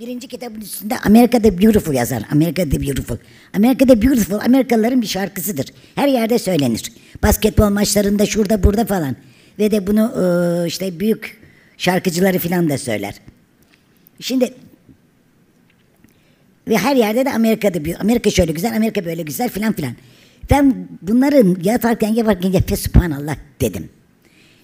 birinci 0.00 0.28
kitabın 0.28 0.60
üstünde 0.60 0.98
Amerika'da 0.98 1.58
Beautiful 1.62 1.94
yazar. 1.94 2.22
Amerika'da 2.32 2.82
Beautiful. 2.82 3.16
Amerika'da 3.56 4.02
Beautiful 4.02 4.38
Amerikalıların 4.44 5.02
bir 5.02 5.06
şarkısıdır. 5.06 5.66
Her 5.94 6.08
yerde 6.08 6.38
söylenir. 6.38 6.92
Basketbol 7.22 7.70
maçlarında 7.70 8.26
şurada 8.26 8.62
burada 8.62 8.84
falan. 8.84 9.16
Ve 9.58 9.70
de 9.70 9.86
bunu 9.86 10.12
e, 10.64 10.66
işte 10.68 11.00
büyük 11.00 11.40
şarkıcıları 11.78 12.38
falan 12.38 12.70
da 12.70 12.78
söyler. 12.78 13.14
Şimdi 14.20 14.54
ve 16.68 16.78
her 16.78 16.96
yerde 16.96 17.24
de 17.24 17.32
Amerika'da 17.32 17.78
Amerika 18.00 18.30
şöyle 18.30 18.52
güzel, 18.52 18.76
Amerika 18.76 19.04
böyle 19.04 19.22
güzel 19.22 19.48
filan 19.48 19.72
filan. 19.72 19.92
Ben 20.50 20.88
bunların 21.02 21.56
yaparken 21.62 22.14
yaparken 22.14 22.52
ya 22.52 22.60
Fesubhanallah 22.60 23.36
dedim. 23.60 23.88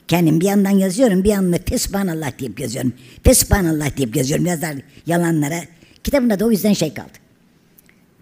Kendim 0.08 0.40
bir 0.40 0.46
yandan 0.46 0.70
yazıyorum, 0.70 1.24
bir 1.24 1.28
yandan 1.28 1.60
Fesubhanallah 1.68 2.38
deyip 2.38 2.60
yazıyorum. 2.60 2.92
Fesubhanallah 3.24 3.96
deyip 3.96 4.16
yazıyorum 4.16 4.46
yazar 4.46 4.74
yalanlara. 5.06 5.60
Kitabımda 6.04 6.40
da 6.40 6.46
o 6.46 6.50
yüzden 6.50 6.72
şey 6.72 6.94
kaldı. 6.94 7.18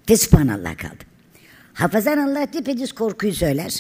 Fesubhanallah 0.07 0.77
kaldı. 0.77 1.05
Hafazan 1.75 2.19
Allah 2.19 2.47
düpedüz 2.53 2.93
korkuyu 2.93 3.33
söyler. 3.33 3.75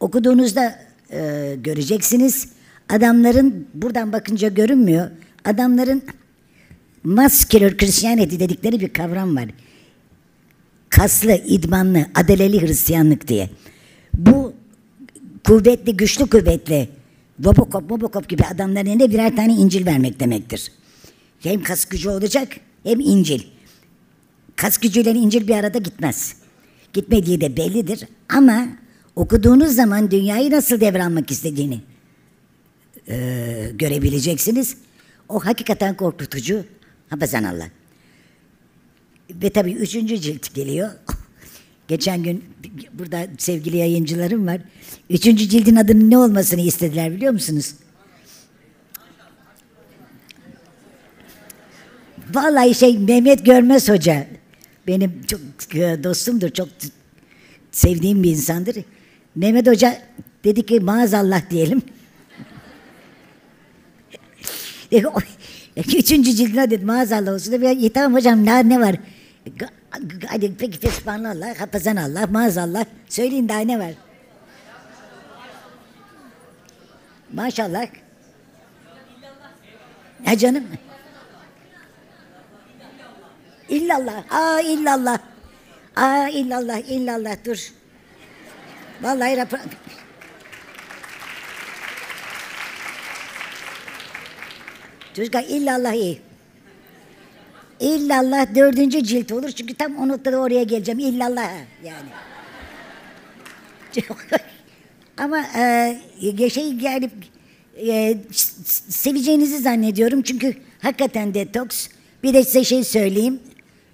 Okuduğunuzda 0.00 0.78
e, 1.12 1.56
göreceksiniz. 1.64 2.48
Adamların 2.88 3.68
buradan 3.74 4.12
bakınca 4.12 4.48
görünmüyor. 4.48 5.10
Adamların 5.44 6.02
muscular 7.04 7.76
Christianity 7.76 8.38
dedikleri 8.38 8.80
bir 8.80 8.92
kavram 8.92 9.36
var. 9.36 9.46
Kaslı, 10.90 11.32
idmanlı, 11.32 12.06
adeleli 12.14 12.60
Hristiyanlık 12.62 13.28
diye. 13.28 13.50
Bu 14.14 14.52
kuvvetli, 15.44 15.96
güçlü 15.96 16.26
kuvvetli 16.26 16.88
Robocop, 17.44 17.90
Robocop 17.90 18.28
gibi 18.28 18.44
adamların 18.44 18.86
eline 18.86 19.10
birer 19.10 19.36
tane 19.36 19.52
İncil 19.52 19.86
vermek 19.86 20.20
demektir. 20.20 20.72
Hem 21.40 21.62
kas 21.62 21.84
gücü 21.84 22.08
olacak 22.08 22.48
hem 22.84 23.00
İncil. 23.00 23.42
Kas 24.56 24.78
gücüyle 24.78 25.10
İncil 25.10 25.48
bir 25.48 25.54
arada 25.54 25.78
gitmez. 25.78 26.36
Gitmediği 26.92 27.40
de 27.40 27.56
bellidir 27.56 28.08
ama 28.28 28.68
okuduğunuz 29.16 29.74
zaman 29.74 30.10
dünyayı 30.10 30.50
nasıl 30.50 30.80
devralmak 30.80 31.30
istediğini 31.30 31.80
e, 33.08 33.70
görebileceksiniz. 33.74 34.76
O 35.28 35.44
hakikaten 35.44 35.96
korkutucu. 35.96 36.64
Hafazan 37.08 37.44
Allah. 37.44 37.68
Ve 39.42 39.50
tabii 39.50 39.72
üçüncü 39.72 40.20
cilt 40.20 40.54
geliyor. 40.54 40.90
Geçen 41.88 42.22
gün 42.22 42.44
burada 42.92 43.26
sevgili 43.38 43.76
yayıncılarım 43.76 44.46
var. 44.46 44.60
Üçüncü 45.10 45.48
cildin 45.48 45.76
adının 45.76 46.10
ne 46.10 46.18
olmasını 46.18 46.60
istediler 46.60 47.12
biliyor 47.12 47.32
musunuz? 47.32 47.74
Vallahi 52.34 52.74
şey 52.74 52.98
Mehmet 52.98 53.46
Görmez 53.46 53.88
Hoca 53.88 54.26
benim 54.86 55.22
çok 55.26 55.40
e, 55.74 56.04
dostumdur, 56.04 56.50
çok 56.50 56.68
sevdiğim 57.72 58.22
bir 58.22 58.30
insandır. 58.30 58.76
Mehmet 59.34 59.66
Hoca 59.66 59.98
dedi 60.44 60.66
ki 60.66 60.80
maazallah 60.80 61.50
diyelim. 61.50 61.82
Üçüncü 65.76 66.32
cildine 66.32 66.70
dedim 66.70 66.86
maazallah 66.86 67.32
olsun. 67.32 67.52
"İyi, 67.52 67.90
tamam 67.90 68.14
hocam 68.14 68.46
ne, 68.46 68.68
ne 68.68 68.80
var? 68.80 68.96
Hadi 70.28 70.56
peki 70.56 70.78
fesbhanallah, 70.78 71.60
hafazan 71.60 71.96
Allah, 71.96 72.26
maazallah. 72.26 72.84
Söyleyin 73.08 73.48
daha 73.48 73.60
ne 73.60 73.78
var? 73.78 73.92
Maşallah. 77.32 77.86
Ha 80.24 80.38
canım? 80.38 80.64
İllallah. 83.68 84.24
Aa 84.30 84.60
illallah. 84.60 85.18
Aa 85.96 86.28
illallah, 86.28 86.78
illallah 86.78 87.44
dur. 87.44 87.72
Vallahi 89.02 89.36
rapor... 89.36 89.58
Çocuklar 95.14 95.42
illallah 95.42 95.92
iyi. 95.92 96.29
İllallah 97.80 98.54
dördüncü 98.54 99.04
cilt 99.04 99.32
olur 99.32 99.50
çünkü 99.50 99.74
tam 99.74 99.96
o 99.96 100.08
noktada 100.08 100.38
oraya 100.38 100.62
geleceğim. 100.62 100.98
İllallah 100.98 101.50
yani. 101.84 102.08
Ama 105.16 105.44
e, 106.20 106.50
şey 106.50 106.72
yani 106.72 107.10
e, 107.86 108.16
seveceğinizi 108.88 109.58
zannediyorum 109.58 110.22
çünkü 110.22 110.54
hakikaten 110.82 111.34
detoks. 111.34 111.88
Bir 112.22 112.34
de 112.34 112.44
size 112.44 112.64
şey 112.64 112.84
söyleyeyim. 112.84 113.40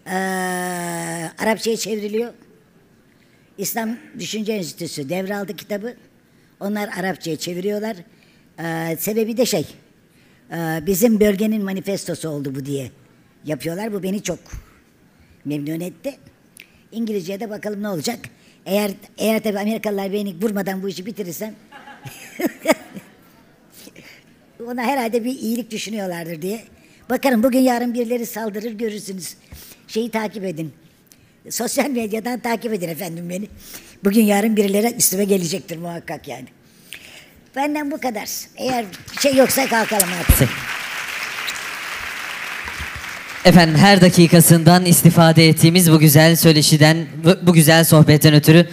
E, 0.07 0.16
Arapçaya 1.39 1.76
çevriliyor. 1.76 2.32
İslam 3.59 3.97
Düşünce 4.18 4.53
Enstitüsü 4.53 5.09
devraldı 5.09 5.57
kitabı. 5.57 5.95
Onlar 6.61 6.89
Arapçaya 6.99 7.37
çeviriyorlar. 7.37 7.97
E, 8.59 8.97
sebebi 8.97 9.37
de 9.37 9.47
şey, 9.47 9.66
e, 10.51 10.57
bizim 10.87 11.20
bölgenin 11.20 11.64
manifestosu 11.64 12.28
oldu 12.28 12.55
bu 12.55 12.66
diye 12.66 12.91
yapıyorlar. 13.45 13.93
Bu 13.93 14.03
beni 14.03 14.22
çok 14.22 14.39
memnun 15.45 15.80
etti. 15.80 16.16
İngilizce'ye 16.93 17.41
de 17.41 17.51
bakalım 17.51 17.82
ne 17.82 17.89
olacak. 17.89 18.18
Eğer 18.66 18.91
eğer 19.18 19.43
tabii 19.43 19.59
Amerikalılar 19.59 20.12
beni 20.12 20.34
vurmadan 20.43 20.82
bu 20.82 20.89
işi 20.89 21.07
bitirirsem 21.07 21.55
ona 24.66 24.82
herhalde 24.82 25.24
bir 25.24 25.30
iyilik 25.39 25.70
düşünüyorlardır 25.70 26.43
diye. 26.43 26.64
Bakarım 27.11 27.43
bugün 27.43 27.59
yarın 27.59 27.95
birileri 27.95 28.26
saldırır 28.26 28.72
görürsünüz. 28.72 29.37
Şeyi 29.89 30.11
takip 30.11 30.45
edin. 30.45 30.72
Sosyal 31.51 31.91
medyadan 31.91 32.41
takip 32.41 32.72
edin 32.72 32.89
efendim 32.89 33.30
beni. 33.30 33.49
Bugün 34.05 34.22
yarın 34.22 34.57
birileri 34.57 34.95
üstüme 34.95 35.24
gelecektir 35.24 35.76
muhakkak 35.76 36.28
yani. 36.28 36.47
Benden 37.57 37.91
bu 37.91 38.01
kadar. 38.01 38.28
Eğer 38.57 38.84
şey 39.20 39.34
yoksa 39.34 39.68
kalkalım 39.68 40.09
artık. 40.20 40.49
Efendim 43.47 43.77
her 43.77 44.01
dakikasından 44.01 44.85
istifade 44.85 45.49
ettiğimiz 45.49 45.93
bu 45.93 45.99
güzel 45.99 46.37
söyleşiden, 46.37 46.97
bu 47.43 47.53
güzel 47.53 47.85
sohbetten 47.85 48.35
ötürü 48.35 48.67